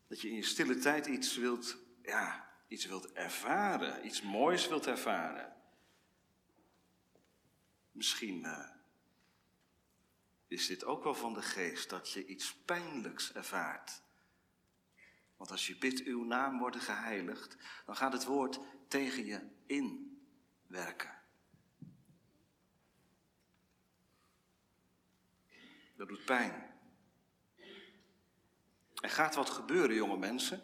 Dat 0.07 0.21
je 0.21 0.29
in 0.29 0.35
je 0.35 0.43
stille 0.43 0.77
tijd 0.77 1.05
iets 1.05 1.37
wilt, 1.37 1.77
ja, 2.01 2.46
iets 2.67 2.85
wilt 2.85 3.11
ervaren, 3.11 4.05
iets 4.05 4.21
moois 4.21 4.67
wilt 4.67 4.87
ervaren. 4.87 5.55
Misschien 7.91 8.39
uh, 8.39 8.69
is 10.47 10.67
dit 10.67 10.85
ook 10.85 11.03
wel 11.03 11.15
van 11.15 11.33
de 11.33 11.41
geest 11.41 11.89
dat 11.89 12.11
je 12.11 12.25
iets 12.25 12.55
pijnlijks 12.55 13.33
ervaart. 13.33 14.01
Want 15.37 15.51
als 15.51 15.67
je 15.67 15.77
bidt 15.77 16.03
uw 16.03 16.23
naam 16.23 16.59
worden 16.59 16.81
geheiligd, 16.81 17.57
dan 17.85 17.95
gaat 17.95 18.13
het 18.13 18.25
woord 18.25 18.59
tegen 18.87 19.25
je 19.25 19.49
inwerken. 19.65 21.15
Dat 25.95 26.07
doet 26.07 26.25
pijn. 26.25 26.75
Er 28.95 29.09
gaat 29.09 29.35
wat 29.35 29.49
gebeuren, 29.49 29.95
jonge 29.95 30.17
mensen. 30.17 30.63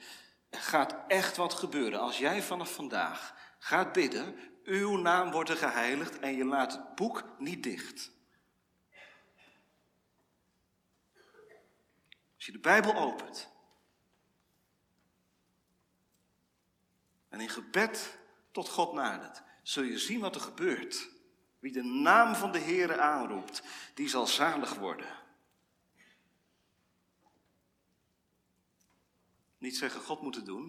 Gaat 0.58 0.96
echt 1.08 1.38
wat 1.38 1.54
gebeuren. 1.54 2.00
Als 2.00 2.18
jij 2.18 2.42
vanaf 2.42 2.74
vandaag 2.74 3.36
gaat 3.60 3.94
bidden, 3.94 4.36
uw 4.63 4.98
naam 4.98 5.32
wordt 5.32 5.50
er 5.50 5.58
geheiligd 5.58 6.20
en 6.20 6.36
je 6.36 6.46
laat 6.46 6.72
het 6.72 6.96
boek 6.96 7.26
niet 7.38 7.63
dicht. 7.63 8.12
Als 12.36 12.46
je 12.46 12.52
de 12.52 12.60
Bijbel 12.60 12.96
opent 12.96 13.50
en 17.30 17.39
in 17.39 17.50
gebed 17.50 18.18
tot 18.52 18.70
God 18.70 18.94
nadert, 18.94 19.44
zul 19.62 19.84
je 19.84 19.98
zien 19.98 20.20
wat 20.20 20.36
er 20.36 20.42
gebeurt. 20.42 21.10
Wie 21.60 21.72
de 21.72 21.84
naam 21.84 22.36
van 22.36 22.52
de 22.52 22.60
Heere 22.60 23.00
aanroept, 23.00 23.63
die 23.94 24.10
zal 24.10 24.28
zalig 24.28 24.74
worden. 24.74 25.22
Niet 29.63 29.78
zeggen 29.78 30.02
God 30.02 30.21
moet 30.21 30.45
doen. 30.45 30.65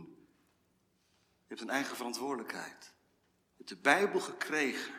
Je 1.40 1.48
hebt 1.48 1.60
een 1.60 1.70
eigen 1.70 1.96
verantwoordelijkheid. 1.96 2.84
Je 2.84 3.56
hebt 3.56 3.68
de 3.68 3.76
Bijbel 3.76 4.20
gekregen 4.20 4.94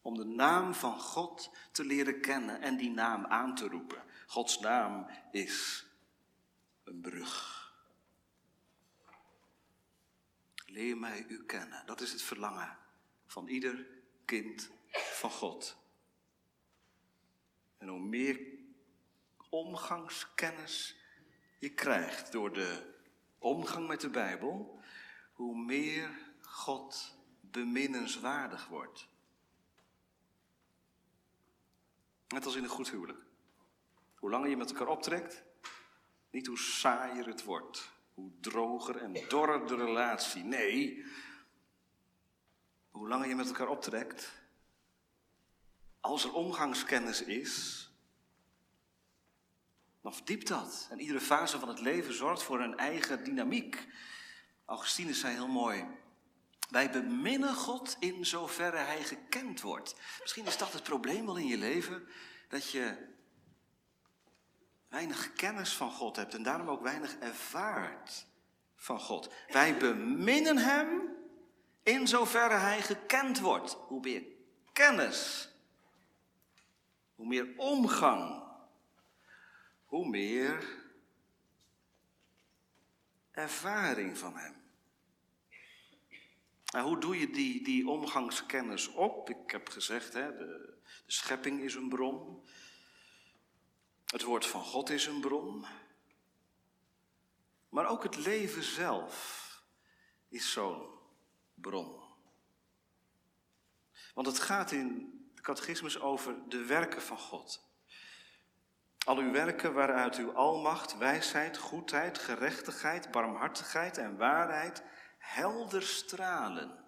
om 0.00 0.16
de 0.16 0.24
naam 0.24 0.74
van 0.74 1.00
God 1.00 1.50
te 1.72 1.84
leren 1.84 2.20
kennen 2.20 2.60
en 2.60 2.76
die 2.76 2.90
naam 2.90 3.26
aan 3.26 3.54
te 3.54 3.68
roepen. 3.68 4.04
Gods 4.26 4.58
naam 4.58 5.06
is 5.30 5.86
een 6.84 7.00
brug. 7.00 7.72
Leer 10.66 10.96
mij 10.96 11.24
u 11.28 11.44
kennen. 11.44 11.86
Dat 11.86 12.00
is 12.00 12.12
het 12.12 12.22
verlangen 12.22 12.78
van 13.26 13.48
ieder 13.48 13.86
kind 14.24 14.70
van 14.90 15.30
God. 15.30 15.76
En 17.78 17.88
hoe 17.88 18.00
meer 18.00 18.40
omgangskennis 19.50 20.99
je 21.60 21.68
krijgt 21.68 22.32
door 22.32 22.52
de 22.52 22.94
omgang 23.38 23.88
met 23.88 24.00
de 24.00 24.10
Bijbel, 24.10 24.80
hoe 25.32 25.64
meer 25.64 26.10
God 26.40 27.16
beminnenswaardig 27.40 28.66
wordt. 28.66 29.08
Net 32.28 32.44
als 32.44 32.56
in 32.56 32.62
een 32.62 32.68
goed 32.68 32.90
huwelijk. 32.90 33.18
Hoe 34.14 34.30
langer 34.30 34.48
je 34.48 34.56
met 34.56 34.70
elkaar 34.70 34.88
optrekt, 34.88 35.42
niet 36.30 36.46
hoe 36.46 36.58
saaier 36.58 37.26
het 37.26 37.44
wordt, 37.44 37.90
hoe 38.14 38.30
droger 38.40 38.96
en 38.96 39.28
dorrer 39.28 39.66
de 39.66 39.76
relatie. 39.76 40.42
Nee, 40.42 41.04
hoe 42.90 43.08
langer 43.08 43.28
je 43.28 43.34
met 43.34 43.46
elkaar 43.46 43.68
optrekt, 43.68 44.42
als 46.00 46.24
er 46.24 46.32
omgangskennis 46.32 47.22
is, 47.22 47.89
dan 50.02 50.14
verdiept 50.14 50.48
dat. 50.48 50.86
En 50.90 51.00
iedere 51.00 51.20
fase 51.20 51.58
van 51.58 51.68
het 51.68 51.80
leven 51.80 52.14
zorgt 52.14 52.42
voor 52.42 52.60
een 52.60 52.78
eigen 52.78 53.24
dynamiek. 53.24 53.86
Augustinus 54.64 55.20
zei 55.20 55.34
heel 55.34 55.48
mooi. 55.48 55.86
Wij 56.70 56.90
beminnen 56.90 57.54
God 57.54 57.96
in 57.98 58.26
zoverre 58.26 58.76
hij 58.76 59.02
gekend 59.02 59.60
wordt. 59.60 59.94
Misschien 60.20 60.46
is 60.46 60.56
dat 60.56 60.72
het 60.72 60.82
probleem 60.82 61.26
wel 61.26 61.36
in 61.36 61.46
je 61.46 61.58
leven. 61.58 62.08
Dat 62.48 62.70
je 62.70 63.08
weinig 64.88 65.32
kennis 65.32 65.72
van 65.72 65.90
God 65.90 66.16
hebt 66.16 66.34
en 66.34 66.42
daarom 66.42 66.68
ook 66.68 66.82
weinig 66.82 67.16
ervaart 67.16 68.26
van 68.76 69.00
God. 69.00 69.32
Wij 69.48 69.76
beminnen 69.76 70.58
Hem 70.58 71.16
in 71.82 72.08
zoverre 72.08 72.54
Hij 72.54 72.82
gekend 72.82 73.40
wordt. 73.40 73.72
Hoe 73.72 74.00
meer 74.00 74.22
kennis, 74.72 75.50
hoe 77.14 77.26
meer 77.26 77.48
omgang, 77.56 78.49
hoe 79.90 80.08
meer 80.08 80.82
ervaring 83.30 84.18
van 84.18 84.36
Hem. 84.36 84.54
Nou, 86.64 86.88
hoe 86.88 86.98
doe 86.98 87.18
je 87.18 87.30
die, 87.30 87.64
die 87.64 87.88
omgangskennis 87.88 88.88
op? 88.88 89.30
Ik 89.30 89.50
heb 89.50 89.68
gezegd, 89.68 90.12
hè, 90.12 90.36
de, 90.36 90.78
de 91.06 91.12
schepping 91.12 91.60
is 91.60 91.74
een 91.74 91.88
bron. 91.88 92.46
Het 94.04 94.22
woord 94.22 94.46
van 94.46 94.62
God 94.62 94.90
is 94.90 95.06
een 95.06 95.20
bron. 95.20 95.64
Maar 97.68 97.88
ook 97.88 98.02
het 98.02 98.16
leven 98.16 98.62
zelf 98.62 99.46
is 100.28 100.52
zo'n 100.52 100.88
bron. 101.54 102.00
Want 104.14 104.26
het 104.26 104.38
gaat 104.38 104.72
in 104.72 105.18
de 105.34 105.42
catechismus 105.42 106.00
over 106.00 106.48
de 106.48 106.64
werken 106.64 107.02
van 107.02 107.18
God. 107.18 107.69
Al 109.10 109.18
uw 109.18 109.30
werken 109.30 109.72
waaruit 109.72 110.16
uw 110.16 110.32
almacht, 110.32 110.98
wijsheid, 110.98 111.56
goedheid, 111.56 112.18
gerechtigheid, 112.18 113.10
barmhartigheid 113.10 113.98
en 113.98 114.16
waarheid 114.16 114.82
helder 115.18 115.82
stralen. 115.82 116.84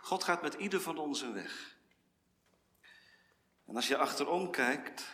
God 0.00 0.24
gaat 0.24 0.42
met 0.42 0.54
ieder 0.54 0.80
van 0.80 0.98
ons 0.98 1.20
een 1.20 1.32
weg. 1.32 1.76
En 3.66 3.76
als 3.76 3.88
je 3.88 3.96
achterom 3.96 4.50
kijkt, 4.50 5.04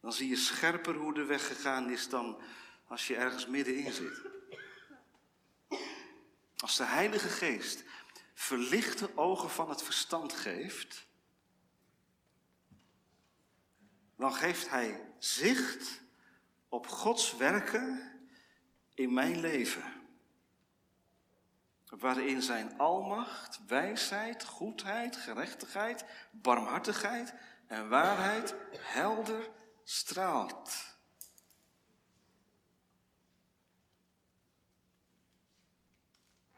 dan 0.00 0.12
zie 0.12 0.28
je 0.28 0.36
scherper 0.36 0.94
hoe 0.94 1.14
de 1.14 1.24
weg 1.24 1.46
gegaan 1.46 1.90
is 1.90 2.08
dan 2.08 2.40
als 2.86 3.06
je 3.06 3.16
ergens 3.16 3.46
middenin 3.46 3.92
zit. 3.92 4.20
Als 6.56 6.76
de 6.76 6.84
Heilige 6.84 7.28
Geest 7.28 7.84
verlichte 8.34 9.16
ogen 9.16 9.50
van 9.50 9.68
het 9.68 9.82
verstand 9.82 10.32
geeft, 10.32 11.08
dan 14.20 14.34
geeft 14.34 14.70
Hij 14.70 15.12
zicht 15.18 16.00
op 16.68 16.86
Gods 16.86 17.36
werken 17.36 18.12
in 18.94 19.12
mijn 19.12 19.40
leven. 19.40 19.98
Waarin 21.86 22.42
zijn 22.42 22.78
almacht, 22.78 23.60
wijsheid, 23.66 24.44
goedheid, 24.44 25.16
gerechtigheid, 25.16 26.04
barmhartigheid 26.30 27.34
en 27.66 27.88
waarheid 27.88 28.54
helder 28.78 29.50
straalt. 29.84 30.98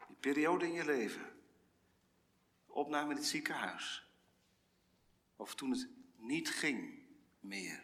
Die 0.07 0.17
periode 0.19 0.65
in 0.65 0.73
je 0.73 0.85
leven, 0.85 1.41
opname 2.65 3.09
in 3.09 3.17
het 3.17 3.25
ziekenhuis, 3.25 4.07
of 5.35 5.55
toen 5.55 5.71
het 5.71 5.87
niet 6.15 6.49
ging 6.49 7.02
meer 7.43 7.83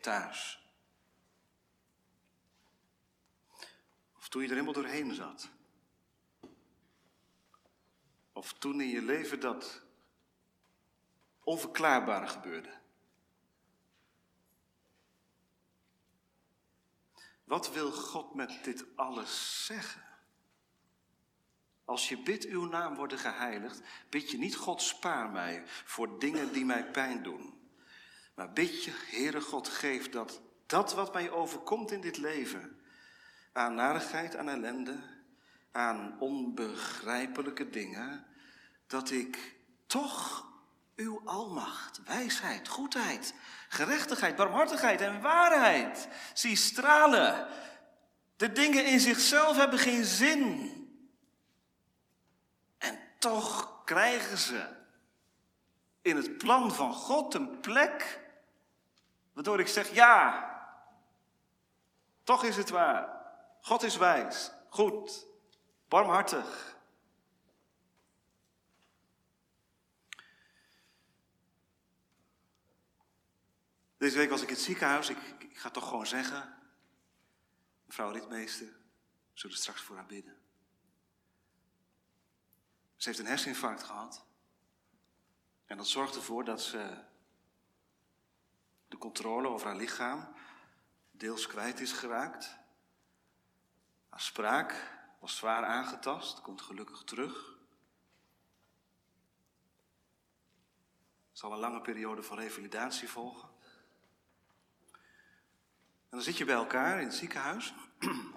thuis. 0.00 0.66
Of 4.16 4.28
toen 4.28 4.42
je 4.42 4.48
er 4.48 4.54
helemaal 4.54 4.82
doorheen 4.82 5.14
zat. 5.14 5.50
Of 8.32 8.52
toen 8.52 8.80
in 8.80 8.88
je 8.88 9.02
leven 9.02 9.40
dat 9.40 9.82
onverklaarbare 11.44 12.26
gebeurde. 12.26 12.80
Wat 17.44 17.72
wil 17.72 17.92
God 17.92 18.34
met 18.34 18.64
dit 18.64 18.84
alles 18.96 19.64
zeggen? 19.66 20.02
Als 21.84 22.08
je 22.08 22.22
bidt 22.22 22.44
uw 22.44 22.64
naam 22.64 22.94
worden 22.94 23.18
geheiligd, 23.18 23.80
bid 24.08 24.30
je 24.30 24.38
niet 24.38 24.56
God 24.56 24.82
spaar 24.82 25.30
mij 25.30 25.62
voor 25.66 26.18
dingen 26.18 26.52
die 26.52 26.64
mij 26.64 26.90
pijn 26.90 27.22
doen. 27.22 27.61
Maar 28.42 28.52
bid 28.52 28.84
je, 28.84 28.92
Heere 29.10 29.40
God, 29.40 29.68
geef 29.68 30.08
dat 30.08 30.40
dat 30.66 30.92
wat 30.92 31.12
mij 31.12 31.30
overkomt 31.30 31.90
in 31.90 32.00
dit 32.00 32.16
leven, 32.16 32.80
aan 33.52 33.74
narigheid, 33.74 34.36
aan 34.36 34.48
ellende, 34.48 34.98
aan 35.72 36.16
onbegrijpelijke 36.18 37.70
dingen, 37.70 38.26
dat 38.86 39.10
ik 39.10 39.56
toch 39.86 40.46
uw 40.96 41.22
almacht, 41.24 42.00
wijsheid, 42.04 42.68
goedheid, 42.68 43.34
gerechtigheid, 43.68 44.36
barmhartigheid 44.36 45.00
en 45.00 45.20
waarheid 45.20 46.08
zie 46.34 46.56
stralen. 46.56 47.48
De 48.36 48.52
dingen 48.52 48.86
in 48.86 49.00
zichzelf 49.00 49.56
hebben 49.56 49.78
geen 49.78 50.04
zin. 50.04 50.70
En 52.78 52.98
toch 53.18 53.82
krijgen 53.84 54.38
ze 54.38 54.68
in 56.00 56.16
het 56.16 56.38
plan 56.38 56.74
van 56.74 56.92
God 56.92 57.34
een 57.34 57.60
plek 57.60 58.21
Waardoor 59.32 59.60
ik 59.60 59.68
zeg, 59.68 59.90
ja, 59.90 60.50
toch 62.22 62.44
is 62.44 62.56
het 62.56 62.70
waar. 62.70 63.20
God 63.60 63.82
is 63.82 63.96
wijs, 63.96 64.50
goed, 64.68 65.26
barmhartig. 65.88 66.76
Deze 73.96 74.16
week 74.16 74.30
was 74.30 74.42
ik 74.42 74.48
in 74.48 74.54
het 74.54 74.62
ziekenhuis. 74.62 75.08
Ik, 75.08 75.18
ga 75.52 75.70
toch 75.70 75.88
gewoon 75.88 76.06
zeggen. 76.06 76.58
Mevrouw 77.86 78.10
Ritmeester, 78.10 78.66
we 78.66 78.72
zullen 79.32 79.56
straks 79.56 79.80
voor 79.80 79.96
haar 79.96 80.06
bidden. 80.06 80.36
Ze 82.96 83.08
heeft 83.08 83.20
een 83.20 83.26
herseninfarct 83.26 83.82
gehad. 83.82 84.24
En 85.66 85.76
dat 85.76 85.88
zorgt 85.88 86.14
ervoor 86.14 86.44
dat 86.44 86.62
ze 86.62 87.04
de 88.92 88.98
controle 88.98 89.48
over 89.48 89.66
haar 89.66 89.76
lichaam 89.76 90.28
deels 91.10 91.46
kwijt 91.46 91.80
is 91.80 91.92
geraakt. 91.92 92.58
Haar 94.08 94.20
spraak 94.20 94.90
was 95.20 95.36
zwaar 95.36 95.64
aangetast, 95.64 96.40
komt 96.40 96.62
gelukkig 96.62 97.02
terug. 97.04 97.56
Er 101.30 101.38
zal 101.38 101.52
een 101.52 101.58
lange 101.58 101.80
periode 101.80 102.22
van 102.22 102.38
revalidatie 102.38 103.08
volgen. 103.08 103.48
En 106.02 106.18
dan 106.18 106.22
zit 106.22 106.36
je 106.36 106.44
bij 106.44 106.54
elkaar 106.54 107.00
in 107.00 107.06
het 107.06 107.14
ziekenhuis. 107.14 107.74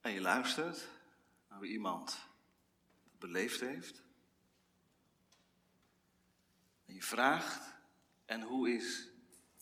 En 0.00 0.12
je 0.12 0.20
luistert 0.20 0.88
naar 1.48 1.58
hoe 1.58 1.66
iemand 1.66 2.28
beleefd 3.18 3.60
heeft. 3.60 4.02
En 6.92 7.02
vraagt, 7.02 7.74
en 8.24 8.42
hoe 8.42 8.70
is 8.70 9.08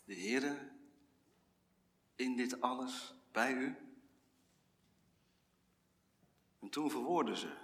de 0.04 0.14
Heer 0.14 0.72
in 2.14 2.36
dit 2.36 2.60
alles 2.60 3.14
bij 3.32 3.52
u? 3.52 3.76
En 6.60 6.68
toen 6.68 6.90
verwoorden 6.90 7.36
ze, 7.36 7.56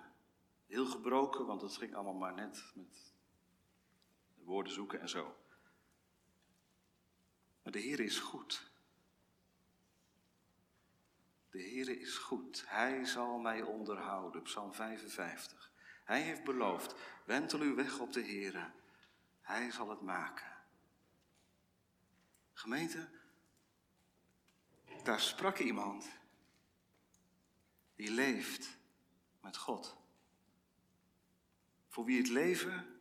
heel 0.66 0.86
gebroken, 0.86 1.46
want 1.46 1.62
het 1.62 1.76
ging 1.76 1.94
allemaal 1.94 2.14
maar 2.14 2.34
net 2.34 2.72
met 2.74 3.12
woorden 4.34 4.72
zoeken 4.72 5.00
en 5.00 5.08
zo. 5.08 5.36
Maar 7.62 7.72
de 7.72 7.78
Heer 7.78 8.00
is 8.00 8.18
goed. 8.18 8.70
De 11.50 11.58
Heer 11.58 11.88
is 12.00 12.16
goed. 12.16 12.64
Hij 12.66 13.04
zal 13.04 13.38
mij 13.38 13.62
onderhouden. 13.62 14.42
Psalm 14.42 14.74
55. 14.74 15.72
Hij 16.04 16.20
heeft 16.22 16.44
beloofd, 16.44 16.94
wentel 17.24 17.60
uw 17.60 17.74
weg 17.74 17.98
op 17.98 18.12
de 18.12 18.20
Heer. 18.20 18.72
Hij 19.46 19.70
zal 19.70 19.90
het 19.90 20.00
maken. 20.00 20.56
Gemeente, 22.52 23.08
daar 25.02 25.20
sprak 25.20 25.58
iemand 25.58 26.08
die 27.94 28.10
leeft 28.10 28.78
met 29.40 29.56
God. 29.56 29.96
Voor 31.88 32.04
wie 32.04 32.18
het 32.18 32.28
leven 32.28 33.00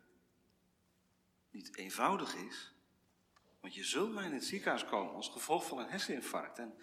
niet 1.50 1.76
eenvoudig 1.76 2.36
is, 2.36 2.74
want 3.60 3.74
je 3.74 3.84
zult 3.84 4.14
maar 4.14 4.24
in 4.24 4.34
het 4.34 4.46
ziekenhuis 4.46 4.86
komen 4.86 5.14
als 5.14 5.30
gevolg 5.30 5.68
van 5.68 5.78
een 5.78 5.90
herseninfarct 5.90 6.60
en 6.60 6.78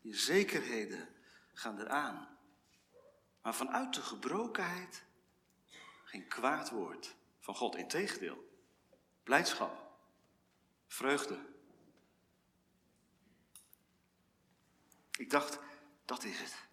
je 0.00 0.14
zekerheden 0.14 1.08
gaan 1.52 1.80
eraan. 1.80 2.38
Maar 3.42 3.54
vanuit 3.54 3.94
de 3.94 4.02
gebrokenheid 4.02 5.04
geen 6.04 6.28
kwaad 6.28 6.70
woord 6.70 7.16
van 7.40 7.54
God, 7.54 7.76
integendeel. 7.76 8.51
Blijdschap, 9.22 9.90
vreugde, 10.86 11.38
Ik 15.22 15.30
dacht, 15.30 15.58
dat 16.04 16.24
is 16.24 16.38
het. 16.38 16.68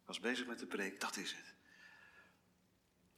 Ik 0.00 0.06
was 0.06 0.20
bezig 0.20 0.46
met 0.46 0.58
de 0.58 0.66
preek, 0.66 1.00
dat 1.00 1.16
is 1.16 1.32
het. 1.32 1.54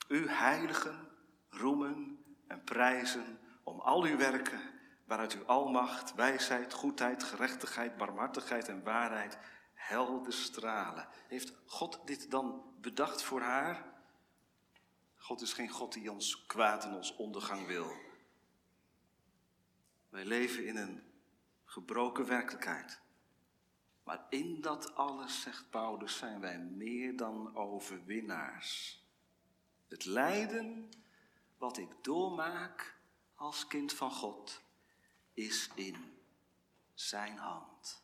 U 0.09 0.29
heiligen 0.29 1.09
roemen 1.49 2.25
en 2.47 2.65
prijzen 2.65 3.41
om 3.63 3.81
al 3.81 4.05
uw 4.05 4.17
werken, 4.17 4.61
waaruit 5.05 5.35
uw 5.35 5.45
almacht, 5.45 6.15
wijsheid, 6.15 6.73
goedheid, 6.73 7.23
gerechtigheid, 7.23 7.97
barmhartigheid 7.97 8.69
en 8.69 8.83
waarheid 8.83 9.39
helder 9.73 10.33
stralen. 10.33 11.09
Heeft 11.29 11.53
God 11.67 12.01
dit 12.05 12.31
dan 12.31 12.75
bedacht 12.81 13.23
voor 13.23 13.41
haar? 13.41 13.85
God 15.17 15.41
is 15.41 15.53
geen 15.53 15.69
God 15.69 15.93
die 15.93 16.13
ons 16.13 16.47
kwaad 16.47 16.85
en 16.85 16.95
ons 16.95 17.17
ondergang 17.17 17.67
wil. 17.67 17.93
Wij 20.11 20.25
leven 20.25 20.67
in 20.67 20.77
een 20.77 21.03
gebroken 21.65 22.27
werkelijkheid. 22.27 23.01
Maar 24.03 24.27
in 24.29 24.61
dat 24.61 24.95
alles, 24.95 25.43
zegt 25.43 25.71
Paulus, 25.71 26.17
zijn 26.17 26.41
wij 26.41 26.59
meer 26.59 27.17
dan 27.17 27.57
overwinnaars. 27.57 29.03
Het 29.89 30.05
lijden 30.05 30.91
wat 31.59 31.79
ik 31.79 31.89
doormaak 32.03 32.99
als 33.35 33.67
kind 33.67 33.93
van 33.93 34.11
God 34.11 34.63
is 35.35 35.71
in 35.75 36.19
zijn 36.95 37.37
hand. 37.37 38.03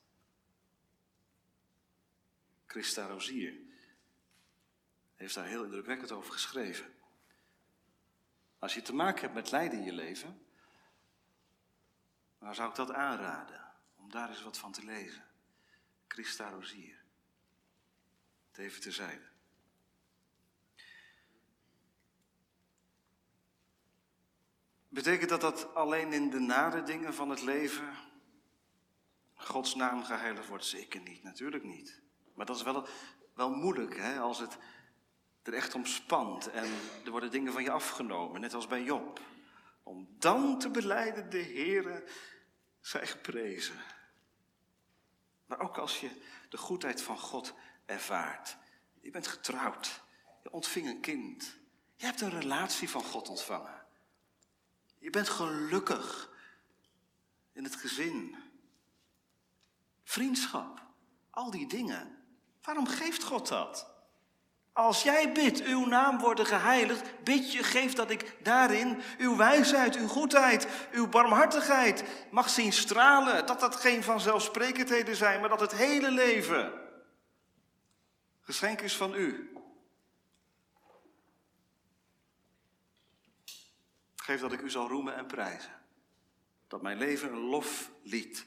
Christa 2.67 3.07
Rozier 3.07 3.61
heeft 5.15 5.35
daar 5.35 5.47
heel 5.47 5.65
indrukwekkend 5.65 6.13
over 6.13 6.33
geschreven. 6.33 6.95
Als 8.59 8.75
je 8.75 8.83
te 8.83 8.95
maken 8.95 9.21
hebt 9.21 9.35
met 9.35 9.51
lijden 9.51 9.79
in 9.79 9.85
je 9.85 9.93
leven, 9.93 10.46
dan 12.47 12.55
zou 12.55 12.69
ik 12.69 12.75
dat 12.75 12.93
aanraden 12.93 13.73
om 13.97 14.11
daar 14.11 14.29
eens 14.29 14.43
wat 14.43 14.59
van 14.59 14.73
te 14.73 14.85
lezen. 14.85 15.25
Christa 16.09 16.49
Rozier. 16.49 17.05
Het 18.49 18.59
even 18.59 18.81
terzijde. 18.81 19.25
Betekent 24.89 25.29
dat 25.29 25.41
dat 25.41 25.75
alleen 25.75 26.13
in 26.13 26.31
de 26.31 26.39
nare 26.39 26.83
dingen 26.83 27.15
van 27.15 27.31
het 27.31 27.43
leven 27.43 27.95
Gods 29.35 29.75
naam 29.75 30.05
geheiligd 30.05 30.49
wordt? 30.49 30.65
Zeker 30.65 31.01
niet, 31.01 31.23
natuurlijk 31.23 31.65
niet. 31.65 32.01
Maar 32.35 32.47
dat 32.47 32.57
is 32.57 32.63
wel, 32.63 32.87
wel 33.35 33.51
moeilijk 33.51 33.97
hè, 33.97 34.19
als 34.19 34.39
het 34.39 34.59
er 35.43 35.55
echt 35.55 35.75
om 35.75 35.87
spant 35.87 36.51
en 36.51 36.71
er 37.05 37.11
worden 37.11 37.31
dingen 37.31 37.53
van 37.53 37.63
je 37.63 37.71
afgenomen, 37.71 38.41
net 38.41 38.55
als 38.55 38.67
bij 38.67 38.83
Job. 38.83 39.21
Om 39.83 40.09
dan 40.19 40.59
te 40.59 40.71
beleiden, 40.71 41.31
de 41.31 41.43
Heere 41.43 42.05
zij 42.87 43.07
geprezen. 43.07 43.77
Maar 45.47 45.61
ook 45.61 45.79
als 45.79 46.01
je 46.01 46.11
de 46.49 46.57
goedheid 46.57 47.03
van 47.03 47.19
God 47.19 47.55
ervaart. 47.85 48.57
Je 49.01 49.11
bent 49.11 49.27
getrouwd. 49.27 50.03
Je 50.43 50.51
ontving 50.51 50.87
een 50.87 51.01
kind. 51.01 51.57
Je 51.97 52.05
hebt 52.05 52.21
een 52.21 52.41
relatie 52.41 52.91
van 52.91 53.03
God 53.05 53.29
ontvangen. 53.29 53.87
Je 54.99 55.11
bent 55.11 55.29
gelukkig 55.29 56.31
in 57.53 57.65
het 57.65 57.77
gezin. 57.77 58.37
Vriendschap. 60.05 60.83
Al 61.31 61.51
die 61.51 61.69
dingen. 61.69 62.25
Waarom 62.63 62.87
geeft 62.87 63.23
God 63.23 63.49
dat? 63.49 63.96
Als 64.77 65.03
jij 65.03 65.33
bidt, 65.33 65.63
uw 65.63 65.87
naam 65.87 66.19
worden 66.19 66.47
geheiligd, 66.47 67.25
bid 67.25 67.53
je, 67.53 67.63
geef 67.63 67.93
dat 67.93 68.11
ik 68.11 68.45
daarin 68.45 69.03
uw 69.19 69.37
wijsheid, 69.37 69.97
uw 69.97 70.09
goedheid, 70.09 70.69
uw 70.93 71.09
barmhartigheid 71.09 72.05
mag 72.31 72.49
zien 72.49 72.73
stralen. 72.73 73.47
Dat 73.47 73.61
dat 73.61 73.77
geen 73.77 74.03
vanzelfsprekendheden 74.03 75.17
zijn, 75.17 75.41
maar 75.41 75.49
dat 75.49 75.61
het 75.61 75.73
hele 75.73 76.11
leven 76.11 76.73
geschenk 78.41 78.81
is 78.81 78.97
van 78.97 79.15
u. 79.15 79.53
Geef 84.17 84.41
dat 84.41 84.53
ik 84.53 84.61
u 84.61 84.71
zal 84.71 84.89
roemen 84.89 85.17
en 85.17 85.27
prijzen. 85.27 85.83
Dat 86.69 86.83
mijn 86.83 86.99
leven 86.99 87.33
een 87.33 87.49
loflied 87.49 88.47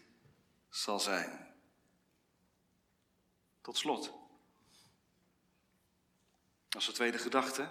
zal 0.70 0.99
zijn. 0.99 1.56
Tot 3.62 3.78
slot. 3.78 4.18
Als 6.70 6.86
de 6.86 6.91
tweede 6.91 7.17
gedachte, 7.17 7.67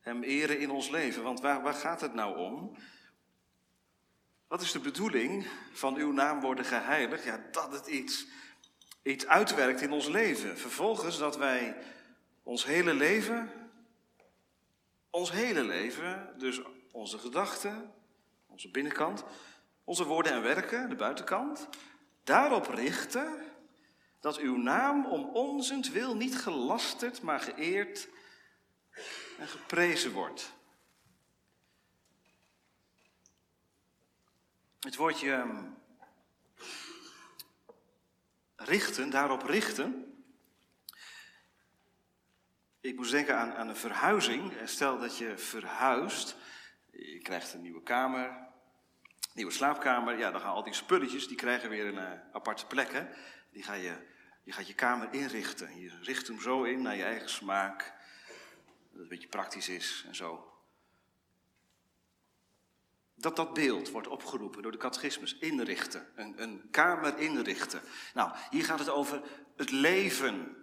hem 0.00 0.22
eren 0.22 0.58
in 0.58 0.70
ons 0.70 0.88
leven. 0.88 1.22
Want 1.22 1.40
waar, 1.40 1.62
waar 1.62 1.74
gaat 1.74 2.00
het 2.00 2.14
nou 2.14 2.36
om? 2.36 2.76
Wat 4.48 4.60
is 4.60 4.72
de 4.72 4.78
bedoeling 4.78 5.46
van 5.72 5.96
uw 5.96 6.12
naam 6.12 6.40
worden 6.40 6.64
geheiligd? 6.64 7.24
Ja, 7.24 7.44
dat 7.50 7.72
het 7.72 7.86
iets, 7.86 8.26
iets 9.02 9.26
uitwerkt 9.26 9.80
in 9.80 9.92
ons 9.92 10.06
leven. 10.06 10.58
Vervolgens 10.58 11.18
dat 11.18 11.36
wij 11.36 11.76
ons 12.42 12.64
hele 12.64 12.94
leven, 12.94 13.50
ons 15.10 15.30
hele 15.30 15.64
leven, 15.64 16.34
dus 16.38 16.60
onze 16.92 17.18
gedachten, 17.18 17.94
onze 18.46 18.70
binnenkant, 18.70 19.24
onze 19.84 20.04
woorden 20.04 20.32
en 20.32 20.42
werken, 20.42 20.88
de 20.88 20.96
buitenkant, 20.96 21.68
daarop 22.24 22.66
richten 22.66 23.44
dat 24.20 24.38
uw 24.38 24.56
naam 24.56 25.06
om 25.06 25.24
onzentwil 25.24 26.16
niet 26.16 26.36
gelasterd, 26.36 27.22
maar 27.22 27.40
geëerd 27.40 28.08
en 29.40 29.48
geprezen 29.48 30.12
wordt. 30.12 30.52
Het 34.80 34.96
woordje 34.96 35.32
ehm, 35.32 35.64
richten, 38.56 39.10
daarop 39.10 39.42
richten. 39.42 40.14
Ik 42.80 42.96
moest 42.96 43.10
denken 43.10 43.38
aan, 43.38 43.54
aan 43.54 43.68
een 43.68 43.76
verhuizing. 43.76 44.52
Stel 44.64 44.98
dat 44.98 45.18
je 45.18 45.38
verhuist, 45.38 46.36
je 46.90 47.20
krijgt 47.22 47.52
een 47.52 47.62
nieuwe 47.62 47.82
kamer, 47.82 48.48
nieuwe 49.34 49.52
slaapkamer. 49.52 50.18
Ja, 50.18 50.30
dan 50.30 50.40
gaan 50.40 50.52
al 50.52 50.64
die 50.64 50.74
spulletjes, 50.74 51.28
die 51.28 51.36
krijgen 51.36 51.70
weer 51.70 51.86
een 51.86 52.12
uh, 52.12 52.20
aparte 52.32 52.66
plek. 52.66 52.92
Hè? 52.92 53.06
Die 53.50 53.62
ga 53.62 53.74
je, 53.74 54.06
je 54.42 54.52
gaat 54.52 54.66
je 54.66 54.74
kamer 54.74 55.12
inrichten. 55.12 55.80
Je 55.80 55.98
richt 56.02 56.26
hem 56.26 56.40
zo 56.40 56.62
in 56.62 56.82
naar 56.82 56.96
je 56.96 57.04
eigen 57.04 57.30
smaak. 57.30 57.98
Dat 59.00 59.08
het 59.08 59.18
een 59.18 59.28
beetje 59.28 59.38
praktisch 59.38 59.68
is 59.68 60.04
en 60.06 60.14
zo 60.14 60.50
dat 63.14 63.36
dat 63.36 63.54
beeld 63.54 63.90
wordt 63.90 64.08
opgeroepen 64.08 64.62
door 64.62 64.72
de 64.72 64.78
catechismus. 64.78 65.38
Inrichten, 65.38 66.06
een, 66.14 66.42
een 66.42 66.68
kamer 66.70 67.18
inrichten. 67.18 67.80
Nou, 68.14 68.30
hier 68.50 68.64
gaat 68.64 68.78
het 68.78 68.88
over 68.88 69.22
het 69.56 69.70
leven 69.70 70.56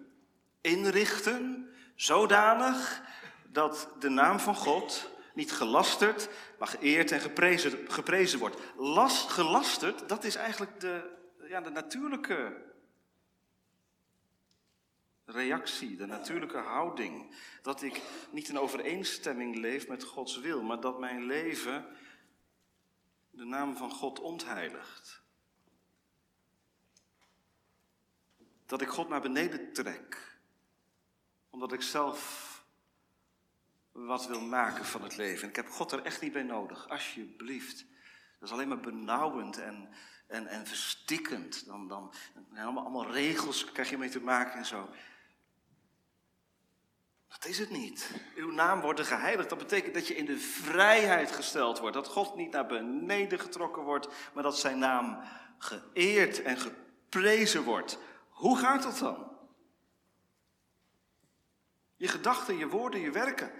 inrichten, 0.60 1.68
zodanig 1.94 3.02
dat 3.48 3.88
de 3.98 4.08
naam 4.08 4.40
van 4.40 4.54
God 4.54 5.10
niet 5.34 5.52
gelasterd, 5.52 6.28
maar 6.58 6.68
geëerd 6.68 7.10
en 7.10 7.20
geprezen, 7.20 7.90
geprezen 7.90 8.38
wordt. 8.38 8.56
Last, 8.76 9.30
gelasterd, 9.30 10.08
dat 10.08 10.24
is 10.24 10.34
eigenlijk 10.34 10.80
de, 10.80 11.16
ja, 11.48 11.60
de 11.60 11.70
natuurlijke 11.70 12.66
reactie, 15.30 15.96
de 15.96 16.06
natuurlijke 16.06 16.58
houding. 16.58 17.34
Dat 17.62 17.82
ik 17.82 18.02
niet 18.30 18.48
in 18.48 18.58
overeenstemming 18.58 19.56
leef 19.56 19.88
met 19.88 20.04
Gods 20.04 20.38
wil, 20.38 20.62
maar 20.62 20.80
dat 20.80 20.98
mijn 20.98 21.24
leven 21.24 21.86
de 23.30 23.44
naam 23.44 23.76
van 23.76 23.90
God 23.90 24.20
ontheiligt. 24.20 25.22
Dat 28.66 28.80
ik 28.80 28.88
God 28.88 29.08
naar 29.08 29.20
beneden 29.20 29.72
trek, 29.72 30.38
omdat 31.50 31.72
ik 31.72 31.82
zelf 31.82 32.46
wat 33.92 34.26
wil 34.26 34.40
maken 34.40 34.84
van 34.84 35.02
het 35.02 35.16
leven. 35.16 35.48
ik 35.48 35.56
heb 35.56 35.68
God 35.68 35.92
er 35.92 36.02
echt 36.02 36.20
niet 36.20 36.32
bij 36.32 36.42
nodig, 36.42 36.88
alsjeblieft. 36.88 37.86
Dat 38.38 38.48
is 38.48 38.54
alleen 38.54 38.68
maar 38.68 38.80
benauwend 38.80 39.58
en, 39.58 39.88
en, 40.26 40.46
en 40.46 40.66
verstikkend. 40.66 41.66
Dan, 41.66 41.88
dan, 41.88 42.12
allemaal, 42.54 42.84
allemaal 42.84 43.12
regels 43.12 43.64
krijg 43.64 43.90
je 43.90 43.98
mee 43.98 44.08
te 44.08 44.20
maken 44.20 44.58
en 44.58 44.66
zo. 44.66 44.90
Dat 47.28 47.44
is 47.44 47.58
het 47.58 47.70
niet. 47.70 48.10
Uw 48.36 48.50
naam 48.50 48.80
wordt 48.80 49.00
geheiligd. 49.00 49.48
Dat 49.48 49.58
betekent 49.58 49.94
dat 49.94 50.06
je 50.06 50.16
in 50.16 50.24
de 50.24 50.38
vrijheid 50.38 51.32
gesteld 51.32 51.78
wordt. 51.78 51.94
Dat 51.94 52.08
God 52.08 52.36
niet 52.36 52.50
naar 52.50 52.66
beneden 52.66 53.38
getrokken 53.38 53.82
wordt, 53.82 54.08
maar 54.34 54.42
dat 54.42 54.58
zijn 54.58 54.78
naam 54.78 55.22
geëerd 55.58 56.42
en 56.42 56.56
geprezen 56.56 57.62
wordt. 57.64 57.98
Hoe 58.28 58.58
gaat 58.58 58.82
dat 58.82 58.98
dan? 58.98 59.36
Je 61.96 62.08
gedachten, 62.08 62.56
je 62.56 62.68
woorden, 62.68 63.00
je 63.00 63.10
werken. 63.10 63.52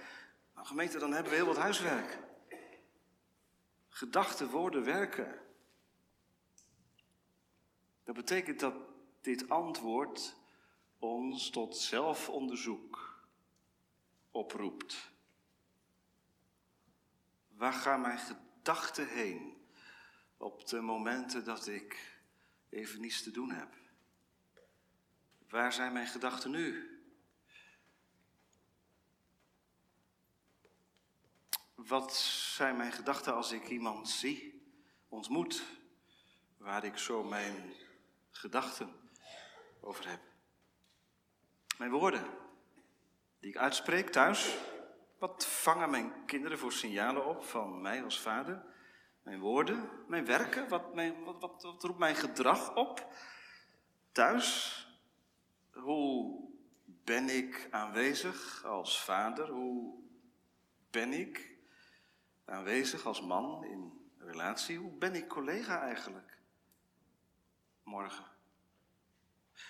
Nou, 0.54 0.66
gemeente, 0.66 0.98
dan 0.98 1.12
hebben 1.12 1.30
we 1.30 1.38
heel 1.38 1.46
wat 1.46 1.56
huiswerk. 1.56 2.18
Gedachten, 3.88 4.48
woorden, 4.48 4.84
werken. 4.84 5.40
Dat 8.04 8.14
betekent 8.14 8.60
dat 8.60 8.74
dit 9.20 9.48
antwoord 9.48 10.36
ons 10.98 11.50
tot 11.50 11.76
zelfonderzoek 11.76 13.07
oproept. 14.30 15.10
Waar 17.48 17.72
gaan 17.72 18.00
mijn 18.00 18.18
gedachten 18.18 19.08
heen 19.08 19.66
op 20.36 20.66
de 20.66 20.80
momenten 20.80 21.44
dat 21.44 21.66
ik 21.66 22.18
even 22.68 23.00
niets 23.00 23.22
te 23.22 23.30
doen 23.30 23.50
heb? 23.50 23.76
Waar 25.48 25.72
zijn 25.72 25.92
mijn 25.92 26.06
gedachten 26.06 26.50
nu? 26.50 26.92
Wat 31.74 32.16
zijn 32.16 32.76
mijn 32.76 32.92
gedachten 32.92 33.34
als 33.34 33.52
ik 33.52 33.68
iemand 33.68 34.08
zie, 34.08 34.70
ontmoet, 35.08 35.62
waar 36.56 36.84
ik 36.84 36.98
zo 36.98 37.22
mijn 37.22 37.74
gedachten 38.30 39.10
over 39.80 40.08
heb? 40.08 40.20
Mijn 41.78 41.90
woorden 41.90 42.47
die 43.41 43.51
ik 43.51 43.57
uitspreek 43.57 44.11
thuis. 44.11 44.57
Wat 45.18 45.47
vangen 45.47 45.91
mijn 45.91 46.24
kinderen 46.26 46.59
voor 46.59 46.72
signalen 46.72 47.26
op 47.26 47.45
van 47.45 47.80
mij 47.80 48.05
als 48.05 48.20
vader? 48.20 48.64
Mijn 49.22 49.41
woorden, 49.41 49.91
mijn 50.07 50.26
werken, 50.26 50.68
wat, 50.68 50.95
mijn, 50.95 51.24
wat, 51.24 51.41
wat, 51.41 51.82
roept 51.82 51.99
mijn 51.99 52.16
gedrag 52.16 52.74
op? 52.74 53.12
Thuis, 54.12 54.86
hoe 55.72 56.41
ben 56.84 57.28
ik 57.28 57.68
aanwezig 57.70 58.64
als 58.64 59.05
vader? 59.05 59.49
Hoe 59.49 59.95
ben 60.91 61.12
ik 61.12 61.57
aanwezig 62.45 63.07
als 63.07 63.22
man 63.22 63.64
in 63.64 64.11
relatie? 64.18 64.78
Hoe 64.78 64.93
ben 64.93 65.14
ik 65.14 65.28
collega 65.28 65.80
eigenlijk? 65.80 66.39
Morgen. 67.82 68.24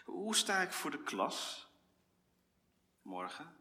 Hoe 0.04 0.36
sta 0.36 0.60
ik 0.60 0.72
voor 0.72 0.90
de 0.90 1.02
klas? 1.02 1.68
Morgen. 3.02 3.57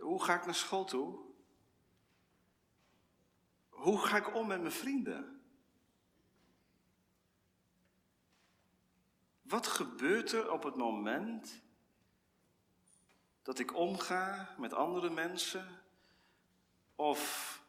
Hoe 0.00 0.24
ga 0.24 0.34
ik 0.34 0.44
naar 0.44 0.54
school 0.54 0.84
toe? 0.84 1.18
Hoe 3.68 3.98
ga 3.98 4.16
ik 4.16 4.34
om 4.34 4.46
met 4.46 4.60
mijn 4.60 4.72
vrienden? 4.72 5.42
Wat 9.42 9.66
gebeurt 9.66 10.32
er 10.32 10.50
op 10.50 10.62
het 10.62 10.76
moment 10.76 11.62
dat 13.42 13.58
ik 13.58 13.74
omga 13.74 14.54
met 14.58 14.72
andere 14.72 15.10
mensen? 15.10 15.82
Of 16.94 17.62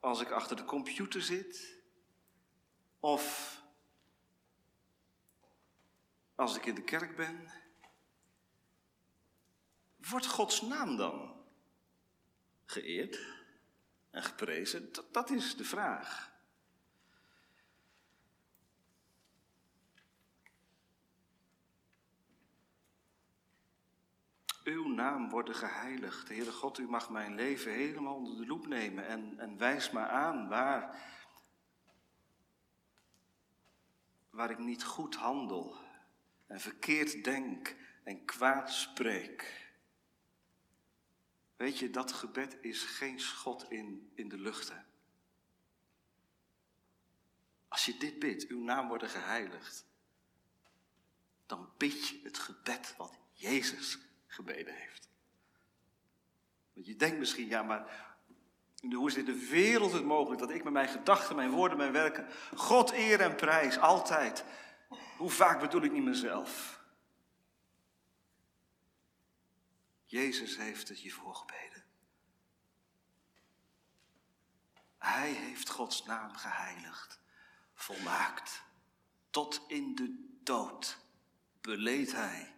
als 0.00 0.20
ik 0.20 0.30
achter 0.30 0.56
de 0.56 0.64
computer 0.64 1.22
zit? 1.22 1.78
Of 3.00 3.58
als 6.34 6.56
ik 6.56 6.66
in 6.66 6.74
de 6.74 6.84
kerk 6.84 7.16
ben? 7.16 7.59
Wordt 10.08 10.26
Gods 10.26 10.62
naam 10.62 10.96
dan 10.96 11.44
geëerd 12.64 13.20
en 14.10 14.22
geprezen? 14.22 14.92
Dat, 15.12 15.30
is 15.30 15.56
de 15.56 15.64
vraag. 15.64 16.32
Uw 24.64 24.88
naam 24.88 25.28
worden 25.28 25.54
geheiligd. 25.54 26.28
Heere 26.28 26.52
God, 26.52 26.78
u 26.78 26.88
mag 26.88 27.10
mijn 27.10 27.34
leven 27.34 27.72
helemaal 27.72 28.14
onder 28.14 28.36
de 28.36 28.46
loep 28.46 28.66
nemen 28.66 29.06
en, 29.06 29.38
en 29.38 29.58
wijs 29.58 29.90
me 29.90 30.06
aan 30.06 30.48
waar, 30.48 30.96
waar 34.30 34.50
ik 34.50 34.58
niet 34.58 34.84
goed 34.84 35.14
handel 35.14 35.76
en 36.46 36.60
verkeerd 36.60 37.24
denk 37.24 37.76
en 38.04 38.24
kwaad 38.24 38.72
spreek. 38.72 39.69
Weet 41.60 41.78
je, 41.78 41.90
dat 41.90 42.12
gebed 42.12 42.56
is 42.60 42.82
geen 42.82 43.20
schot 43.20 43.70
in, 43.70 44.10
in 44.14 44.28
de 44.28 44.38
lucht. 44.38 44.72
Als 47.68 47.84
je 47.84 47.96
dit 47.96 48.18
bidt, 48.18 48.46
uw 48.46 48.62
naam 48.62 48.88
worden 48.88 49.08
geheiligd, 49.08 49.86
dan 51.46 51.70
bid 51.76 52.08
je 52.08 52.20
het 52.22 52.38
gebed 52.38 52.94
wat 52.96 53.18
Jezus 53.32 53.98
gebeden 54.26 54.74
heeft. 54.74 55.08
Want 56.72 56.86
je 56.86 56.96
denkt 56.96 57.18
misschien, 57.18 57.48
ja, 57.48 57.62
maar 57.62 58.16
hoe 58.92 59.08
is 59.08 59.14
dit 59.14 59.26
de 59.26 59.48
wereld 59.48 59.92
het 59.92 60.04
mogelijk 60.04 60.40
dat 60.40 60.50
ik 60.50 60.64
met 60.64 60.72
mijn 60.72 60.88
gedachten, 60.88 61.36
mijn 61.36 61.50
woorden, 61.50 61.78
mijn 61.78 61.92
werken, 61.92 62.28
God 62.54 62.92
eer 62.92 63.20
en 63.20 63.34
prijs, 63.34 63.78
altijd. 63.78 64.44
Hoe 65.16 65.30
vaak 65.30 65.60
bedoel 65.60 65.82
ik 65.82 65.92
niet 65.92 66.04
mezelf? 66.04 66.79
Jezus 70.10 70.56
heeft 70.56 70.88
het 70.88 71.00
je 71.00 71.10
voorgebeden. 71.10 71.84
Hij 74.98 75.32
heeft 75.32 75.68
Gods 75.68 76.04
naam 76.04 76.36
geheiligd, 76.36 77.20
volmaakt. 77.74 78.62
Tot 79.30 79.62
in 79.66 79.94
de 79.94 80.38
dood 80.42 80.98
beleed 81.60 82.12
hij 82.12 82.54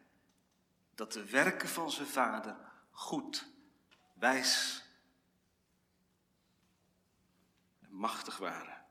dat 0.94 1.12
de 1.12 1.24
werken 1.24 1.68
van 1.68 1.90
zijn 1.90 2.06
vader 2.06 2.56
goed, 2.90 3.48
wijs 4.14 4.84
en 7.80 7.94
machtig 7.94 8.36
waren. 8.38 8.86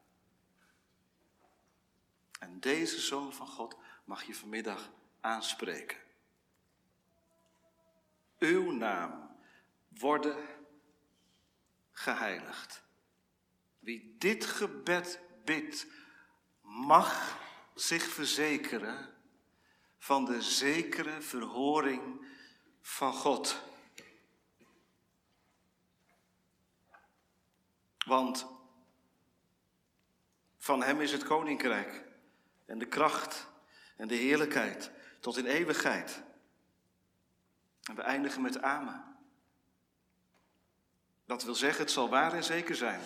En 2.39 2.59
deze 2.59 2.99
zoon 2.99 3.33
van 3.33 3.47
God 3.47 3.77
mag 4.03 4.23
je 4.23 4.35
vanmiddag 4.35 4.91
aanspreken 5.19 6.10
uw 8.41 8.71
naam 8.71 9.37
worden 9.87 10.35
geheiligd. 11.91 12.83
Wie 13.79 14.15
dit 14.17 14.45
gebed 14.45 15.19
bidt, 15.45 15.87
mag 16.61 17.39
zich 17.75 18.03
verzekeren 18.03 19.09
van 19.97 20.25
de 20.25 20.41
zekere 20.41 21.21
verhoring 21.21 22.25
van 22.81 23.13
God. 23.13 23.61
Want 28.05 28.45
van 30.57 30.83
Hem 30.83 31.01
is 31.01 31.11
het 31.11 31.23
koninkrijk 31.23 32.03
en 32.65 32.79
de 32.79 32.87
kracht 32.87 33.47
en 33.97 34.07
de 34.07 34.15
heerlijkheid 34.15 34.91
tot 35.19 35.37
in 35.37 35.45
eeuwigheid. 35.45 36.23
En 37.83 37.95
we 37.95 38.01
eindigen 38.01 38.41
met 38.41 38.61
Amen. 38.61 39.03
Dat 41.25 41.43
wil 41.43 41.55
zeggen, 41.55 41.81
het 41.81 41.91
zal 41.91 42.09
waar 42.09 42.33
en 42.33 42.43
zeker 42.43 42.75
zijn. 42.75 43.01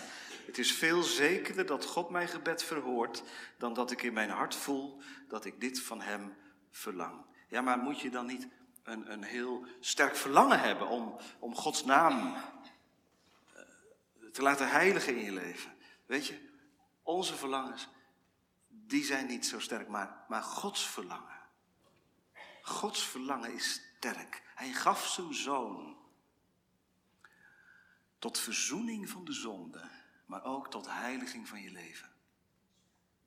Het 0.46 0.58
is 0.58 0.72
veel 0.72 1.02
zekerder 1.02 1.66
dat 1.66 1.84
God 1.84 2.10
mijn 2.10 2.28
gebed 2.28 2.62
verhoort 2.62 3.22
dan 3.58 3.74
dat 3.74 3.90
ik 3.90 4.02
in 4.02 4.12
mijn 4.12 4.30
hart 4.30 4.54
voel 4.54 5.00
dat 5.28 5.44
ik 5.44 5.60
dit 5.60 5.80
van 5.80 6.00
Hem 6.00 6.36
verlang. 6.70 7.24
Ja, 7.48 7.60
maar 7.60 7.78
moet 7.78 8.00
je 8.00 8.10
dan 8.10 8.26
niet 8.26 8.48
een, 8.82 9.12
een 9.12 9.22
heel 9.22 9.66
sterk 9.80 10.16
verlangen 10.16 10.60
hebben 10.60 10.88
om, 10.88 11.16
om 11.38 11.54
Gods 11.54 11.84
naam 11.84 12.34
eh, 12.34 13.62
te 14.32 14.42
laten 14.42 14.70
heiligen 14.70 15.16
in 15.16 15.24
je 15.24 15.32
leven? 15.32 15.74
Weet 16.06 16.26
je, 16.26 16.48
onze 17.02 17.34
verlangens, 17.34 17.88
die 18.68 19.04
zijn 19.04 19.26
niet 19.26 19.46
zo 19.46 19.60
sterk, 19.60 19.88
maar, 19.88 20.24
maar 20.28 20.42
Gods 20.42 20.86
verlangen. 20.88 21.40
Gods 22.62 23.06
verlangen 23.06 23.52
is 23.52 23.82
Hij 24.54 24.72
gaf 24.72 25.06
zijn 25.06 25.34
zoon 25.34 25.96
tot 28.18 28.38
verzoening 28.38 29.08
van 29.08 29.24
de 29.24 29.32
zonde, 29.32 29.90
maar 30.26 30.44
ook 30.44 30.70
tot 30.70 30.86
heiliging 30.90 31.48
van 31.48 31.62
je 31.62 31.70
leven. 31.70 32.12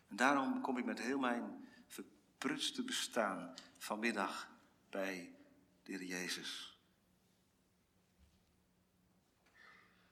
En 0.07 0.15
daarom 0.15 0.61
kom 0.61 0.77
ik 0.77 0.86
met 0.86 0.99
heel 0.99 1.19
mijn 1.19 1.67
verprutste 1.88 2.84
bestaan 2.84 3.53
vanmiddag 3.77 4.49
bij 4.89 5.36
de 5.84 5.91
Heer 5.91 6.03
Jezus. 6.03 6.77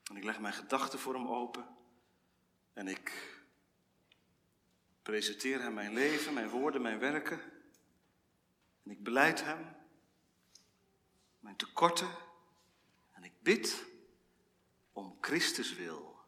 En 0.03 0.15
ik 0.15 0.23
leg 0.23 0.39
mijn 0.39 0.53
gedachten 0.53 0.99
voor 0.99 1.13
hem 1.13 1.27
open 1.27 1.67
en 2.73 2.87
ik 2.87 3.35
presenteer 5.01 5.61
hem 5.61 5.73
mijn 5.73 5.93
leven, 5.93 6.33
mijn 6.33 6.49
woorden, 6.49 6.81
mijn 6.81 6.99
werken. 6.99 7.39
En 8.83 8.91
ik 8.91 9.03
beleid 9.03 9.43
hem 9.43 9.76
mijn 11.47 11.59
tekorten 11.59 12.15
en 13.11 13.23
ik 13.23 13.41
bid 13.41 13.85
om 14.91 15.17
Christus 15.21 15.73
wil. 15.73 16.19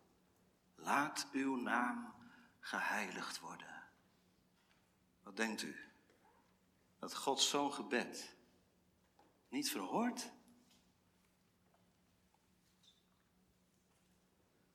Laat 0.76 1.28
uw 1.32 1.56
naam 1.56 2.14
geheiligd 2.60 3.40
worden. 3.40 3.84
Wat 5.24 5.36
denkt 5.36 5.62
u? 5.62 5.76
Dat 7.00 7.16
God 7.16 7.42
zo'n 7.42 7.74
gebed 7.74 8.36
niet 9.50 9.70
verhoort? 9.70 10.32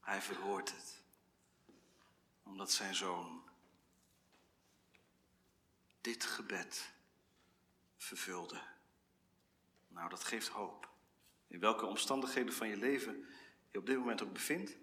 Hij 0.00 0.22
verhoort 0.22 0.70
het, 0.70 1.02
omdat 2.42 2.72
zijn 2.72 2.94
zoon 2.94 3.42
dit 6.00 6.24
gebed 6.24 6.92
vervulde. 7.96 8.73
Nou, 9.94 10.08
dat 10.08 10.24
geeft 10.24 10.48
hoop. 10.48 10.92
In 11.46 11.60
welke 11.60 11.86
omstandigheden 11.86 12.54
van 12.54 12.68
je 12.68 12.76
leven 12.76 13.26
je 13.70 13.78
op 13.78 13.86
dit 13.86 13.98
moment 13.98 14.22
ook 14.22 14.32
bevindt, 14.32 14.76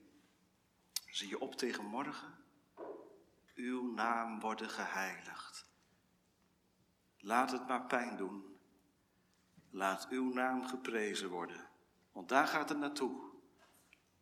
zie 1.06 1.30
je 1.30 1.40
op 1.40 1.56
tegen 1.56 1.86
morgen. 1.86 2.38
Uw 3.56 3.94
naam 3.94 4.40
worden 4.40 4.70
geheiligd. 4.70 5.66
Laat 7.18 7.52
het 7.52 7.68
maar 7.68 7.86
pijn 7.86 8.18
doen. 8.18 8.60
Laat 9.70 10.08
uw 10.10 10.34
naam 10.34 10.68
geprezen 10.68 11.30
worden. 11.30 11.70
Want 12.12 12.30
daar 12.30 12.48
gaat 12.48 12.70
het 12.70 12.78
naartoe. 12.78 13.30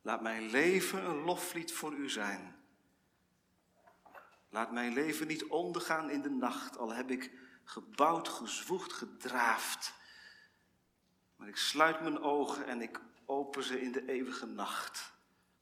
Laat 0.01 0.21
mijn 0.21 0.49
leven 0.49 1.05
een 1.05 1.21
loflied 1.23 1.73
voor 1.73 1.93
u 1.93 2.09
zijn. 2.09 2.55
Laat 4.49 4.71
mijn 4.71 4.93
leven 4.93 5.27
niet 5.27 5.45
ondergaan 5.45 6.09
in 6.09 6.21
de 6.21 6.29
nacht, 6.29 6.77
al 6.77 6.93
heb 6.93 7.11
ik 7.11 7.37
gebouwd, 7.63 8.27
gezwoegd, 8.27 8.93
gedraafd. 8.93 9.93
Maar 11.39 11.47
ik 11.47 11.57
sluit 11.57 12.01
mijn 12.01 12.21
ogen 12.21 12.65
en 12.65 12.81
ik 12.81 12.99
open 13.25 13.63
ze 13.63 13.81
in 13.81 13.91
de 13.91 14.07
eeuwige 14.07 14.45
nacht. 14.45 15.13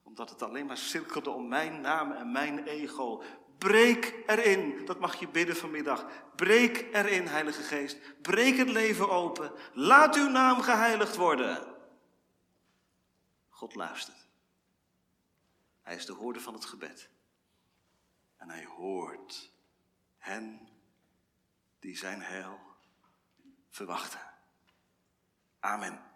Omdat 0.03 0.29
het 0.29 0.41
alleen 0.41 0.65
maar 0.65 0.77
cirkelde 0.77 1.29
om 1.29 1.47
mijn 1.47 1.81
naam 1.81 2.11
en 2.11 2.31
mijn 2.31 2.63
ego. 2.63 3.23
Breek 3.57 4.23
erin, 4.25 4.85
dat 4.85 4.99
mag 4.99 5.19
je 5.19 5.27
bidden 5.27 5.55
vanmiddag. 5.55 6.05
Breek 6.35 6.93
erin, 6.93 7.27
Heilige 7.27 7.61
Geest. 7.61 8.21
Breek 8.21 8.57
het 8.57 8.69
leven 8.69 9.09
open. 9.09 9.51
Laat 9.73 10.15
uw 10.15 10.29
naam 10.29 10.61
geheiligd 10.61 11.15
worden. 11.15 11.75
God 13.49 13.75
luistert. 13.75 14.27
Hij 15.81 15.95
is 15.95 16.05
de 16.05 16.13
hoorder 16.13 16.41
van 16.41 16.53
het 16.53 16.65
gebed. 16.65 17.09
En 18.37 18.49
hij 18.49 18.65
hoort 18.65 19.51
hen 20.17 20.69
die 21.79 21.97
zijn 21.97 22.21
heil 22.21 22.59
verwachten. 23.69 24.26
Amen. 25.67 26.06